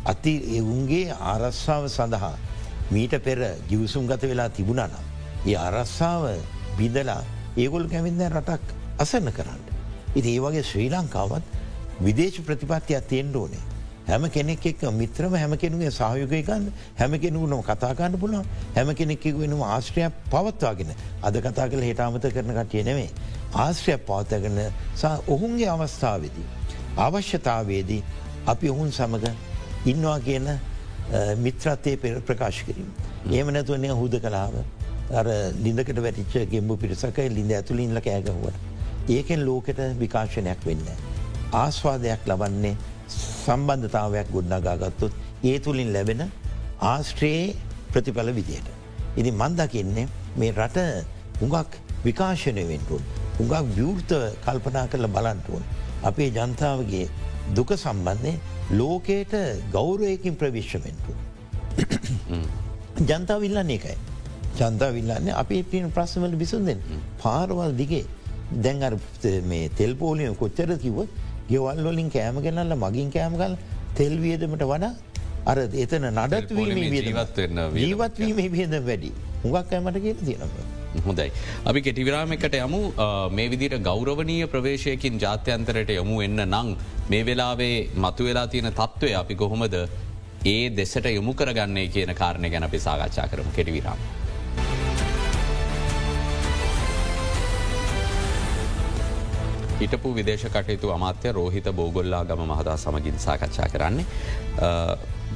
අති 0.06 0.34
එවුන්ගේ 0.58 1.16
ආරස්සාාව 1.24 1.88
සඳහා 1.90 2.36
මීට 2.92 3.16
පෙර 3.20 3.40
ගිවසුම් 3.70 4.08
ගත 4.08 4.24
වෙලා 4.24 4.50
තිබුණනම්. 4.52 4.96
ඒ 5.46 5.58
අරස්සාාව 5.58 6.24
බිදලා 6.78 7.22
ඒගොල් 7.58 7.88
කැමින්ද 7.88 8.24
රටක් 8.28 8.64
අසන්න 9.00 9.30
කරන්න. 9.32 9.62
ඉති 10.16 10.30
ඒ 10.30 10.40
වගේ 10.40 10.64
ශ්‍රී 10.64 10.90
ලංකාවත් 10.92 11.44
විදේශ 12.00 12.42
ප්‍රතිපත්තියක් 12.42 13.08
තියෙන්ට 13.08 13.36
ඕනේ. 13.36 13.64
හැම 14.08 14.30
කෙනෙක් 14.30 14.66
එක් 14.66 14.82
මිත්‍රම 14.92 15.34
හැම 15.34 15.56
කෙනුගේ 15.56 15.92
සහයුකයකන්න 15.92 16.72
හැම 16.98 17.14
කෙනුනම 17.16 17.64
කතාකාන්න 17.64 18.18
පුළන් 18.18 18.44
හැම 18.76 18.90
කෙනෙක් 18.94 19.24
වෙනම 19.36 19.62
ආශ්‍රයක් 19.64 20.12
පවත්වාගෙන 20.30 20.92
අද 21.22 21.36
කතා 21.38 21.68
කළ 21.68 21.82
හිටාමත 21.82 22.28
කරන 22.28 22.52
කටිය 22.54 22.84
නෙවේ. 22.84 23.10
ආශ්‍රයක් 23.56 24.04
පවත්තගන්න 24.04 24.60
ඔහුන්ගේ 25.28 25.70
අවස්ථාවදී. 25.70 26.46
අවශ්‍යතාවේදී 26.98 28.04
අපි 28.48 28.70
ඔහුන් 28.70 28.92
සමඟ 28.92 29.28
ඉන්නවා 29.86 30.20
කියන 30.28 30.48
මිත්‍රත්තය 31.46 31.98
පෙර 32.04 32.14
ප්‍රකාශ 32.28 32.62
කිරීම. 32.68 32.90
ඒම 33.32 33.48
නැතුවනය 33.56 33.90
හුද 34.02 34.16
කලාව 34.26 34.56
අර 35.20 35.26
ලිඳකට 35.66 36.00
වැටිච්ච 36.06 36.50
ගෙම්බු 36.54 36.78
පිරිසක 36.84 37.20
ලිඳ 37.38 37.52
ඇතුලින්ල 37.52 38.00
කෑගහුවට. 38.08 38.58
ඒකෙන් 39.10 39.46
ලෝකෙට 39.48 39.80
විකාශනයක් 40.02 40.62
වෙන්න. 40.68 40.88
ආස්වාදයක් 41.64 42.28
ලබන්නේ 42.32 42.76
සම්බන්ධතාවයක් 43.16 44.28
ගොඩ්නගාගත්තොත් 44.36 45.14
ඒ 45.44 45.58
තුළින් 45.60 45.94
ලැබෙන 45.96 46.22
ආස්ට්‍රයේ 46.92 47.56
ප්‍රතිඵල 47.94 48.32
විදියට. 48.40 48.68
ඉදි 49.20 49.32
මන්දකින්නේ 49.32 50.08
මේ 50.40 50.52
රට 50.52 50.78
හුඟක් 51.42 51.72
විකාශනය 52.06 52.64
වෙන්ටුන්. 52.72 53.04
හුඟක් 53.38 53.76
විවෘත 53.78 54.12
කල්පනා 54.46 54.88
කරල 54.92 55.08
බලන්ටුවන්. 55.16 55.64
අපේ 56.10 56.30
ජනතාවගේ 56.38 57.08
දුක 57.52 57.72
සම්බන්ධය 57.76 58.34
ලෝකයට 58.72 59.36
ගෞරයකින් 59.72 60.36
ප්‍රවිශ්වමෙන්ටු. 60.36 61.14
ජනතාවිල්ලන්නේ 63.10 63.76
එකයි. 63.76 63.98
ජනතාවිල්ලන්නේ 64.60 65.34
අපේ 65.34 65.64
පින 65.64 65.92
ප්‍රශ්මල 65.92 66.36
බිසුන්දෙන් 66.36 66.80
පාරවල් 67.24 67.74
දිගේ 67.78 68.06
දැන් 68.58 69.00
මේ 69.46 69.70
තෙල්පෝලිය 69.72 70.34
කොච්චර 70.36 70.78
කිවත් 70.78 71.10
ගෙවල් 71.50 71.84
වලින් 71.86 72.10
කෑම 72.10 72.38
ගෙනල්ල 72.42 72.76
මගින් 72.78 73.10
කෑමගල් 73.12 73.58
තෙල්වියදමට 73.96 74.64
වඩා 74.64 74.94
අර 75.46 75.58
එතන 75.86 76.08
නඩත්වීම 76.12 76.78
ජීවත්වීම 77.76 78.38
වියද 78.54 78.76
වැඩි 78.82 79.12
හුඟක් 79.44 79.70
කෑමට 79.70 80.00
කිය 80.00 80.16
තියෙනව. 80.22 80.56
හොඳයි. 81.02 81.30
අපි 81.66 81.82
කෙටිවිරාමකට 81.82 82.56
යමු 82.60 82.82
මේ 83.32 83.50
විදිට 83.50 83.78
ගෞරවනීය 83.82 84.48
ප්‍රවේශයකින් 84.48 85.20
ජාත්‍යන්තරයට 85.20 85.90
යොමු 85.90 86.22
එන්න 86.22 86.42
නං 86.46 86.74
මේ 87.10 87.24
වෙලාවේ 87.26 87.78
මතු 87.98 88.30
වෙලා 88.30 88.48
තියෙන 88.48 88.72
තත්ත්වය 88.72 89.14
අපි 89.16 89.36
කොහොමද 89.36 89.78
ඒ 90.46 90.70
දෙසට 90.72 91.08
යොමු 91.10 91.34
කරගන්නේ 91.34 91.88
කියන 91.88 92.14
කාරණය 92.16 92.50
ගැන 92.50 92.64
අපි 92.64 92.80
සාකච්ඡා 92.80 93.28
කරම 93.28 93.50
කෙටිවිරාම. 93.58 94.00
හිටපු 99.80 100.14
විදේශ 100.14 100.46
කටයුතු 100.48 100.92
අමාත්‍ය 100.92 101.32
රෝහිත 101.32 101.68
බෝගොල්ලා 101.72 102.24
ගම 102.26 102.46
මහතා 102.46 102.78
සමගින් 102.78 103.18
සාකච්ඡා 103.20 103.68
කරන්නේ. 103.68 104.06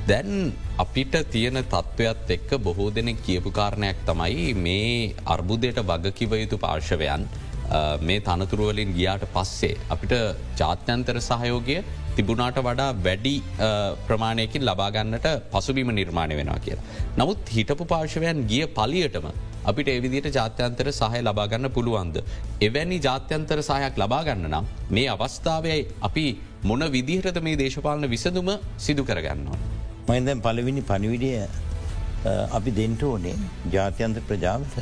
දැන් 0.07 0.31
අපිට 0.77 1.15
තියෙන 1.31 1.59
තත්ත්වයක් 1.65 2.29
එක්ක 2.29 2.51
බොහෝ 2.59 2.89
දෙනෙක් 2.91 3.19
කියපු 3.21 3.51
කාරණයක් 3.51 3.99
තමයි 4.05 4.47
මේ 4.57 5.13
අර්බුදයට 5.27 5.79
වගකිව 5.83 6.33
යුතු 6.35 6.57
පාර්ශවයන් 6.57 7.27
මේ 8.01 8.19
තනතුරුවලින් 8.21 8.93
ගියාට 8.93 9.25
පස්සේ 9.33 9.77
අපිට 9.89 10.13
ජාත්‍යන්තර 10.57 11.17
සහයෝගය 11.21 11.77
තිබුණාට 12.15 12.59
වඩා 12.59 12.91
වැඩි 12.99 13.35
ප්‍රමාණයකින් 14.07 14.63
ලබාගන්නට 14.63 15.27
පසුබිම 15.51 15.91
නිර්මාණය 15.93 16.37
වෙනවා 16.39 16.59
කියලා. 16.59 16.85
නමුත් 17.17 17.49
හිටපු 17.49 17.85
පාර්ශවයන් 17.85 18.47
ගිය 18.47 18.65
පලියටම 18.69 19.27
අපිට 19.69 19.89
එවිදිට 19.93 20.27
ජාත්‍යන්තර 20.37 20.89
සහය 20.99 21.21
ලබාගන්න 21.27 21.69
පුළුවන්ද. 21.77 22.17
එවැනි 22.67 22.97
ජාත්‍යන්තර 23.07 23.59
සහයක් 23.69 23.95
ලබාගන්න 24.03 24.45
නම් 24.51 24.65
මේ 24.95 25.07
අවස්ථාවයි 25.15 25.79
අපි 26.07 26.25
මොන 26.63 26.83
විදිහට 26.95 27.39
මේ 27.47 27.59
දේශපාලන 27.63 28.09
විසඳුම 28.13 28.51
සිදු 28.85 29.03
කරගන්නවා. 29.09 29.59
මයිදැන් 30.09 30.43
පලවිනි 30.45 30.83
පනිවිඩිය 30.91 31.39
අපි 32.57 32.71
දෙන්ට 32.79 33.03
ඕනේ 33.03 33.35
ජාත්‍යන්ත 33.73 34.19
ප්‍රජාවත 34.29 34.75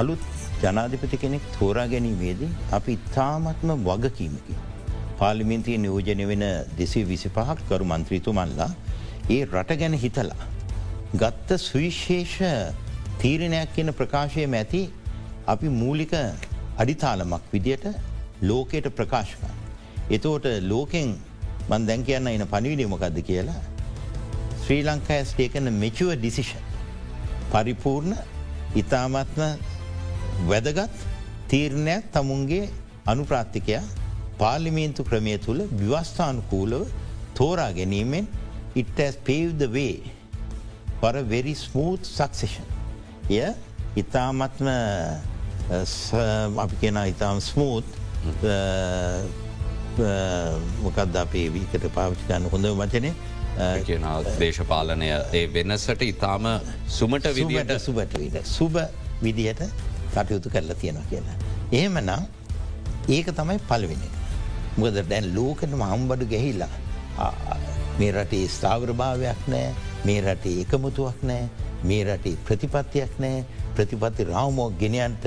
අලුත් 0.00 0.22
ජනාධිපති 0.62 1.16
කෙනෙක් 1.22 1.44
තෝරා 1.56 1.86
ගැනීමේදී 1.92 2.50
අපි 2.78 2.92
ඉතාමත්ම 2.98 3.70
වගකීමකි. 3.88 4.54
පාලිමින්තිය 5.18 5.76
නියෝජනය 5.84 6.24
වෙන 6.30 6.44
දෙසේ 6.78 7.04
විසි 7.10 7.28
පහක් 7.36 7.58
කරු 7.68 7.84
මන්ත්‍රීතුමල්ලා 7.92 8.70
ඒ 9.34 9.42
රට 9.44 9.78
ගැන 9.82 9.94
හිතලා. 10.04 10.46
ගත්ත 11.20 11.58
සුවිශේෂ 11.66 12.38
තීරණයක් 13.22 13.68
කියන 13.74 13.90
ප්‍රකාශය 13.98 14.46
මැති 14.54 14.80
අපි 15.52 15.68
මූලික 15.80 16.14
අඩිතාලමක් 16.82 17.44
විදියට 17.52 17.84
ලෝකයට 18.48 18.86
ප්‍රකාශකා. 18.98 19.54
එතෝට 20.16 20.46
ලෝකෙන් 20.70 21.10
මන් 21.70 21.86
දැන් 21.88 22.02
කියන්න 22.08 22.26
එන 22.32 22.44
පනිවිඩිමකක්ද 22.54 23.18
කියලා 23.28 23.60
ශ්‍රී 24.64 24.82
ලංකාස් 24.88 25.34
ටේකන 25.36 25.70
මෙචුව 25.82 26.10
ඩිසිෂන් 26.16 26.62
පරිපූර්ණ 27.52 28.16
ඉතාමත්ම 28.82 29.40
වැදගත් 30.50 31.06
තීරණයක් 31.50 32.10
තමුන්ගේ 32.16 32.70
අනුප්‍රාත්තිකයා 33.12 33.84
පාලිමේන්තු 34.42 35.06
ක්‍රමය 35.10 35.38
තුළ 35.46 35.62
ව්‍යවස්ථානුකූලව 35.80 36.90
තෝරා 37.38 37.70
ගැනීමෙන් 37.78 38.26
it 38.74 38.92
has 38.98 39.16
paved 39.30 39.58
the 39.64 39.70
way 39.78 39.94
for 41.00 41.16
a 41.16 41.22
very 41.34 41.54
smooth 41.54 42.02
succession. 42.18 42.71
එය 43.32 43.52
ඉතාමත්ම 43.96 44.68
අපි 46.58 46.74
කියෙන 46.80 46.98
ඉතාම 47.06 47.40
ස්මූත් 47.40 47.84
මොකක්ද 50.82 51.16
අපේ 51.16 51.46
වීකට 51.50 51.86
පාවිච්චි 51.94 52.28
ගන්න 52.28 52.50
හොඳ 52.52 52.66
වචනය 52.72 53.12
කියන 53.84 54.06
දේශපාලනය 54.38 55.08
ඒ 55.32 55.46
වෙනසට 55.48 56.02
ඉතාම 56.04 56.48
සුමට 56.88 57.28
විදිට 57.34 57.72
සුබට 57.80 58.18
විට 58.18 58.46
සුබ 58.48 58.78
විදිහට 59.22 59.62
කටයුතු 60.12 60.48
කරලා 60.50 60.76
තියෙන 60.76 61.02
කියලා. 61.10 61.36
එහෙම 61.72 61.98
නම් 61.98 62.22
ඒක 63.08 63.32
තමයි 63.32 63.58
පලවෙනි. 63.68 64.08
මොකද 64.76 65.02
දැන් 65.08 65.34
ලෝකන 65.34 65.76
මහම්බඩු 65.76 66.26
ගැහිල්ලා 66.26 66.72
මේ 67.98 68.12
රටේ 68.12 68.46
ස්ථාවරභාවයක් 68.48 69.40
නෑ 69.48 69.68
මේ 70.04 70.20
රටේ 70.22 70.56
එකමුතුවක් 70.62 71.18
නෑ 71.22 71.44
මේ 71.88 72.02
රටේ 72.04 72.36
ප්‍රතිපත්තියක් 72.46 73.14
නෑ. 73.24 73.44
ප්‍රතිපත්ති 73.76 74.28
රාවමෝ 74.32 74.68
ගෙනයන්ට 74.82 75.24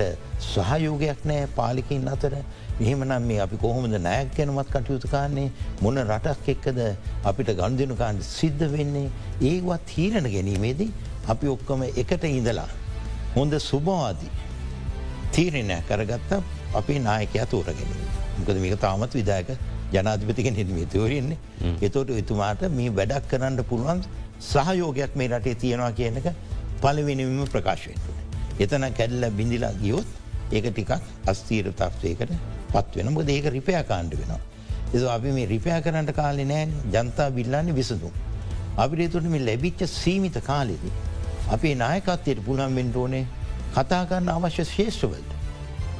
සහයෝගයක් 0.52 1.20
නෑ 1.30 1.48
පාලිකින් 1.58 2.08
අතර. 2.14 2.34
මෙහෙමනම් 2.80 3.26
මේ 3.28 3.40
අපි 3.44 3.56
කොහොමද 3.64 3.98
නෑක් 4.06 4.32
ගැනමත් 4.38 4.72
කටයුතු 4.74 5.12
කාන්නේ 5.14 5.48
මොන 5.84 6.00
රටක් 6.02 6.48
එක්කද 6.54 6.80
අපිට 7.30 7.52
ගණදනුකාන්ට 7.60 8.26
සිද්ධ 8.38 8.66
වෙන්නේ? 8.74 9.10
ඒවත් 9.50 9.94
හීරණ 9.98 10.28
ගැනීමේදී 10.34 10.90
අපි 11.34 11.46
ඔක්කොම 11.54 11.86
එකට 12.02 12.24
ඉඳලා. 12.32 12.68
හොඳ 13.36 13.54
සුභවාදී 13.70 14.34
තීරණය 15.36 15.78
කරගත්ත 15.88 16.36
අපේ 16.80 17.00
නායකයා 17.08 17.46
තෝරගෙන. 17.54 17.96
මොකද 18.38 18.60
මේක 18.64 18.78
තාමත් 18.84 19.14
විදායක 19.20 19.50
ජනාධිපතික 19.94 20.48
නිර්මේ 20.58 20.86
තෝරන්නේ. 20.94 21.38
එතෝට 21.86 22.10
එතුමාට 22.22 22.62
මේ 22.78 22.94
වැඩක් 23.00 23.28
කරන්න 23.32 23.64
පුළුවන් 23.70 24.00
සහයෝගයක් 24.50 25.16
මේ 25.20 25.28
රටේ 25.32 25.54
තියෙනවා 25.62 25.92
කියනක 25.98 26.26
පලවෙනම 26.82 27.40
ප්‍රකාශවෙන්ට. 27.54 28.06
එතන 28.60 28.86
කැඩල්ල 28.98 29.30
බිඳිලා 29.38 29.72
ගියොත් 29.82 30.08
ඒක 30.52 30.68
ටිකක් 30.68 30.92
අස්තීර 31.26 31.72
තත්වයකට 31.72 32.32
පත්වෙන 32.72 33.12
මොද 33.12 33.28
ඒක 33.28 33.48
රිපයා 33.56 33.82
කාණ්ඩ 33.84 34.14
වෙනවා. 34.20 34.40
එ 34.94 34.98
අපි 35.16 35.32
මේ 35.36 35.46
රිපයා 35.54 35.80
කරන්නට 35.80 36.12
කාලෙ 36.20 36.44
නෑන 36.44 36.72
ජනතා 36.94 37.30
බිල්ලාන්න 37.30 37.72
විසඳුම්. 37.78 38.14
අපිට 38.76 39.12
තුට 39.12 39.28
මේ 39.34 39.46
ලැබිච්ච 39.48 39.86
සීමිත 39.92 40.36
කාලෙදී. 40.50 40.92
අපේ 41.50 41.74
නායකත්වයට 41.74 42.44
පුළන් 42.46 42.76
වෙන්ටෝනේ 42.78 43.24
කතාගන්න 43.76 44.28
අවශ්‍ය 44.28 44.64
ශේෂ්‍රවලට. 44.66 45.30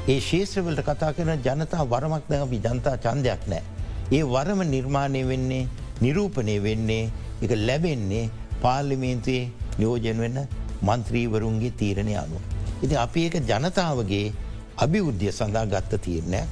ඒ 0.08 0.20
ශේෂ්‍රවලට 0.20 0.84
කතා 0.88 1.12
කරන 1.16 1.40
ජනතා 1.46 1.88
වරමක් 1.92 2.24
දැ 2.30 2.40
අපි 2.46 2.60
ජනතා 2.66 2.96
චන්දයක් 3.04 3.42
නෑ. 3.52 3.64
ඒ 4.12 4.22
වරම 4.24 4.60
නිර්මාණය 4.74 5.22
වෙන්නේ 5.30 5.68
නිරූපණය 6.00 6.56
වෙන්නේ 6.62 7.10
එක 7.42 7.52
ලැබෙන්නේ 7.58 8.30
පාර්ලිමේන්තුවේ 8.62 9.50
නියෝජන 9.78 10.20
වෙන්න 10.24 10.38
මන්ත්‍රීවරුන්ගේ 10.82 11.70
තීරණය 11.70 12.14
අනුව. 12.16 12.42
ඉති 12.82 12.94
අපි 12.96 13.24
ඒක 13.26 13.36
ජනතාවගේ 13.42 14.32
අභිවුද්ධිය 14.76 15.32
සඳහා 15.32 15.66
ගත්ත 15.66 16.00
තීරණයක් 16.00 16.48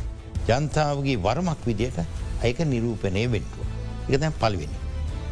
ජනතාවගේ 0.48 1.16
වරමක් 1.16 1.60
විදියට 1.66 1.98
අයක 2.42 2.58
නිරූපණය 2.64 3.24
වෙන්ටුව. 3.32 3.66
එක 4.08 4.20
දැන් 4.20 4.32
පල්වෙනි. 4.32 4.78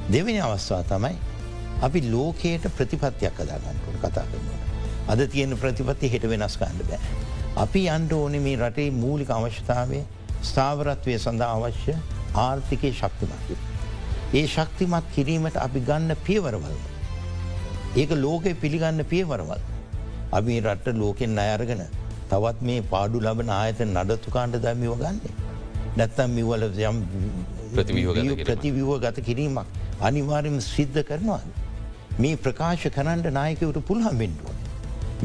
දෙවනි 0.09 0.41
අවස්ථා 0.41 0.83
තමයි 0.85 1.17
අපි 1.83 2.01
ලෝකයට 2.11 2.65
ප්‍රතිපත්තියක් 2.77 3.41
අදාගන්නට 3.41 3.87
කතා 4.03 4.25
කරනවා. 4.31 4.61
අද 5.09 5.21
තියෙන 5.27 5.59
ප්‍රතිපත්ති 5.59 6.13
හෙට 6.13 6.29
වෙනස් 6.29 6.57
කාණ්ඩ 6.57 6.87
බෑ. 6.89 7.01
අපි 7.57 7.89
අන්ඩ 7.89 8.13
ඕන 8.13 8.39
මේ 8.43 8.57
රටේ 8.57 8.91
මූලික 8.91 9.31
අවශ්‍යතාවය 9.31 10.01
ස්ථාවරත්වය 10.43 11.19
සඳහා 11.19 11.53
අවශ්‍ය 11.57 11.95
ආර්ථිකය 12.35 12.93
ශක්තිමත්ය. 12.93 13.57
ඒ 14.35 14.47
ශක්තිමත් 14.47 15.05
කිරීමට 15.15 15.57
අපි 15.57 15.81
ගන්න 15.81 16.17
පියවරවල්ද. 16.27 16.92
ඒක 18.01 18.11
ලෝකය 18.25 18.53
පිළිගන්න 18.63 19.05
පියවරවල්. 19.13 19.61
අපි 20.39 20.55
රට්ට 20.61 20.99
ලෝකෙන් 21.03 21.39
අයරගෙන 21.45 21.83
තවත් 22.31 22.59
මේ 22.69 22.83
පාඩු 22.93 23.19
ලබන 23.27 23.51
ආයත 23.61 23.81
නඩත්තුකාන්ට 23.87 24.57
දැමිව 24.65 24.95
ගන්නේ. 25.03 25.33
නැත්තම් 25.99 26.31
මිවල 26.37 26.63
යම් 26.91 26.99
ප්‍රතිවිව 28.49 28.91
ගත 29.05 29.19
කිරීමක් 29.29 29.67
අනිවාර්යම 30.09 30.57
සිද්ධ 30.73 31.01
කරනවාද. 31.11 31.49
මේ 32.23 32.37
ප්‍රකාශ 32.45 32.87
කරන්නට 32.97 33.29
නායකවට 33.39 33.81
පුළහම් 33.89 34.17
බෙන්ඩුව. 34.23 34.49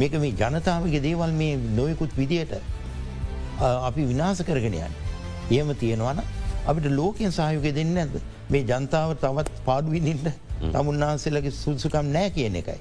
මේක 0.01 0.13
මේ 0.23 0.33
ජනතාවගේ 0.41 1.01
දේවල් 1.05 1.31
මේ 1.41 1.53
නොයකුත් 1.77 2.11
විදියට 2.21 2.53
අපි 3.89 4.01
විනාස 4.11 4.41
කරගෙනයන්. 4.49 4.91
ඒම 5.57 5.69
තියෙනවන 5.83 6.19
අපිට 6.69 6.87
ලෝකෙන් 6.99 7.31
සහයෝක 7.37 7.69
දෙන්න 7.79 7.95
ඇද 8.03 8.19
මේ 8.51 8.67
ජනතාව 8.71 9.15
තවත් 9.23 9.63
පාඩුවිනිට 9.69 10.27
තමුන්නාන්සේලගේ 10.59 11.53
සුදුසුකම් 11.53 12.11
නෑ 12.11 12.29
කියන 12.29 12.55
එකයි. 12.55 12.79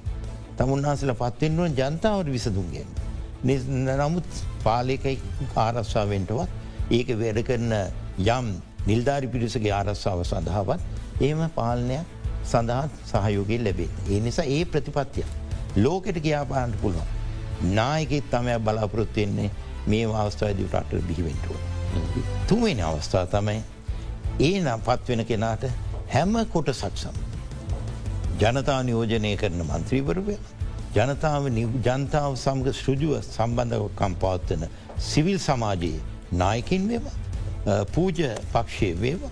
තමුන්නාසල 0.57 1.13
පත්වෙන්ුවන් 1.13 1.75
ජනතාවට 1.75 2.31
විසදුන්ගෙන්. 2.31 2.89
නමුත් 3.97 4.29
පාලකයි 4.63 5.17
ආරස්සාාවෙන්ටවත් 5.55 6.49
ඒක 6.91 7.09
වැඩ 7.15 7.41
කරන 7.43 7.73
යම් 8.27 8.47
නිල්ධාරි 8.85 9.27
පිරිසගේ 9.27 9.73
ආරස්සාාව 9.73 10.23
සඳහාවත් 10.23 10.81
ඒම 11.21 11.43
පාලනයක් 11.55 12.05
සඳහත් 12.45 12.91
සහයෝගේ 13.05 13.59
ලැබේ. 13.59 13.89
ඒ 14.09 14.19
නිසා 14.19 14.47
ඒ 14.47 14.65
ප්‍රතිපත්තිය. 14.65 15.25
ලෝකෙට 15.77 16.19
කියාපාන්ට 16.19 16.81
පුළුවන්. 16.81 17.07
නායකෙත් 17.71 18.29
තමයක් 18.31 18.61
බලාපොරොත්තුවෙන්නේ 18.61 19.49
මේ 19.87 20.05
අවස්ථාවදී 20.15 20.69
රට 20.73 21.07
බිහිවෙන්ටුව. 21.07 21.57
තුමෙන 22.47 22.83
අවස්ථා 22.83 23.25
තමයි 23.27 23.61
ඒ 24.39 24.59
නම් 24.59 24.81
පත්වෙන 24.81 25.25
කෙනාට 25.25 25.63
හැම 26.09 26.37
කොට 26.47 26.73
සක්සම්. 26.73 27.26
ජනතා 28.41 28.81
නියෝජනය 28.83 29.29
කරන 29.41 29.61
මන්ත්‍රීවරුවය 29.65 30.35
ජනතාව 30.95 31.45
ජනතාව 31.85 32.33
සමග 32.35 32.73
සෘජුව 32.79 33.13
සම්බන්ධකම් 33.21 34.13
පවත්වන 34.23 34.65
සිවිල් 35.07 35.39
සමාජයේ 35.39 36.01
නායකින් 36.41 36.85
වේවා 36.91 37.77
පූජ 37.95 38.21
පක්ෂය 38.53 38.89
වේවා 39.01 39.31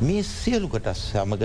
මේ 0.00 0.22
සියලුකට 0.30 0.88
සමඟ 0.94 1.44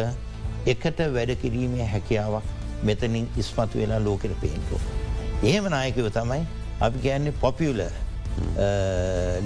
එකට 0.74 1.03
වැඩ 1.18 1.36
කිරීමේ 1.43 1.89
හැකියාවක් 1.95 2.47
මෙතනින් 2.84 3.28
ඉස්මතු 3.38 3.82
වෙලා 3.82 3.99
ලෝකෙට 4.07 4.39
පේන්ටෝ. 4.41 4.82
එහෙම 5.43 5.70
නායකව 5.76 6.09
තමයි 6.18 6.41
අපි 6.80 7.05
කියන්නේ 7.05 7.38
පොපියුල 7.43 7.84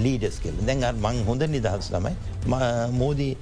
ලීඩස් 0.04 0.40
කෙල් 0.44 0.56
දැන් 0.66 0.88
මං 1.02 1.22
හොඳ 1.28 1.42
නිදහස් 1.56 1.90
තමයි 1.94 2.14
මෝදී 3.02 3.32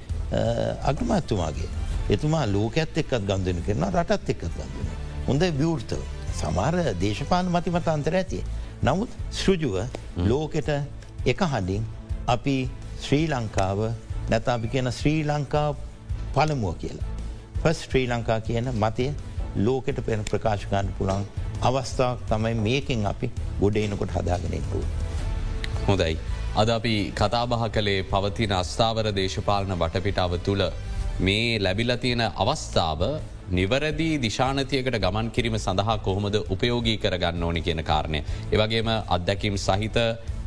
අගමත්තුමාගේ 0.90 1.68
එතුමා 2.10 2.44
ලෝකඇත් 2.46 2.98
එක්කත් 2.98 3.24
ගන්දන 3.28 3.60
කරන 3.66 3.84
රටත් 3.90 4.28
එක්කත් 4.28 4.56
ගන්දන. 4.58 4.88
හොඳ 5.26 5.42
විවෘතව 5.60 6.02
සමාර 6.34 6.74
දේශපාන 7.00 7.48
මතිමත 7.48 7.88
අන්තර 7.88 8.16
ඇතිය. 8.20 8.42
නමුත් 8.82 9.10
සෘජුව 9.32 9.76
ලෝකෙට 10.30 10.68
එක 11.26 11.40
හඬින් 11.42 11.84
අපි 12.26 12.56
ශ්‍රී 13.00 13.28
ලංකාව 13.28 13.80
නැත 14.30 14.48
අපි 14.48 14.68
කියන 14.68 14.90
ශ්‍රී 14.92 15.22
ලංකා 15.24 15.68
පළමුුව 16.34 16.76
කියලා. 16.82 17.08
පස් 17.62 17.86
ශ්‍රී 17.86 18.06
ලංකා 18.06 18.40
කියන 18.40 18.68
මතය 18.74 19.08
ලෝකෙට 19.56 20.04
පෙන 20.06 20.24
ප්‍රකාශකාන්න 20.30 20.92
පුළන් 20.98 21.24
අවස්ථාවක් 21.62 22.22
තමයි 22.28 22.54
මේකින් 22.66 23.06
අපි 23.06 23.30
ගොඩේනකොට 23.60 24.16
හදාගෙනෙන්පු. 24.16 24.80
හොඳයි. 25.88 26.16
අද 26.56 26.68
අපි 26.68 26.94
කතාබහ 27.16 27.62
කළේ 27.76 28.02
පවතින 28.10 28.52
අස්ථාවර 28.52 29.06
දේශපාලන 29.12 29.72
වටපිටාව 29.80 30.34
තුළ 30.46 30.64
මේ 31.18 31.58
ලැබිල 31.58 31.96
තියෙන 31.96 32.20
අවස්ථාව 32.20 33.00
නිවරදී 33.50 34.18
දිශානතියකට 34.18 34.98
ගමන් 34.98 35.30
කිරීම 35.30 35.58
සඳහා 35.58 35.98
කොහොමද 35.98 36.36
උපයෝගී 36.48 36.96
කරගන්න 36.98 37.42
ඕනි 37.42 37.62
කියන 37.62 37.84
කාරණය. 37.84 38.22
ඒවගේම 38.50 38.88
අත්දැකිම් 39.08 39.58
සහිත 39.58 39.96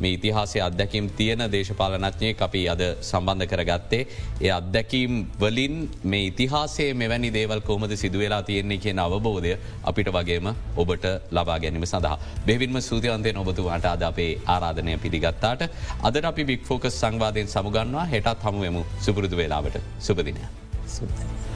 මේ 0.00 0.12
ඉතිහාසේ 0.12 0.62
අත්දැකිම් 0.62 1.10
තියෙන 1.10 1.44
දේශපාලනත්ඥය 1.52 2.34
අපි 2.38 2.68
අද 2.68 2.82
සම්බන්ධ 3.00 3.46
කරගත්තේ. 3.46 4.06
ඒ 4.40 4.50
අත්දැකීම් 4.50 5.26
වලින් 5.38 5.88
මේ 6.04 6.26
ඉතිහාසේ 6.26 6.94
මෙවැනි 6.94 7.32
දේවල් 7.32 7.60
කොහොමද 7.60 7.96
සිදුවෙලා 7.96 8.42
තියෙන්නේ 8.42 8.78
කියන 8.78 8.98
අවබෝධය 8.98 9.56
අපිට 9.84 10.10
වගේම 10.10 10.48
ඔබට 10.76 11.06
ලබා 11.30 11.58
ගැනීම 11.58 11.86
සඳහා. 11.86 12.18
බෙවින්ම 12.46 12.80
සූතියන්තය 12.80 13.32
නොබතුවාට 13.32 13.84
අද 13.86 14.02
අපේ 14.02 14.40
ආරාධනය 14.46 14.98
පිළිගත්තාට 14.98 15.62
අද 16.02 16.24
අපි 16.24 16.44
බික්‍ෆෝකස් 16.44 17.00
සංවාධයෙන් 17.00 17.48
සමුගන්නවා 17.48 18.06
හෙටත් 18.06 18.42
හමුවමු 18.42 18.82
සුපුරුදු 19.00 19.36
වෙලාවට 19.36 19.78
සුපදිනය. 20.00 20.42
සුත්තයි. 20.88 21.47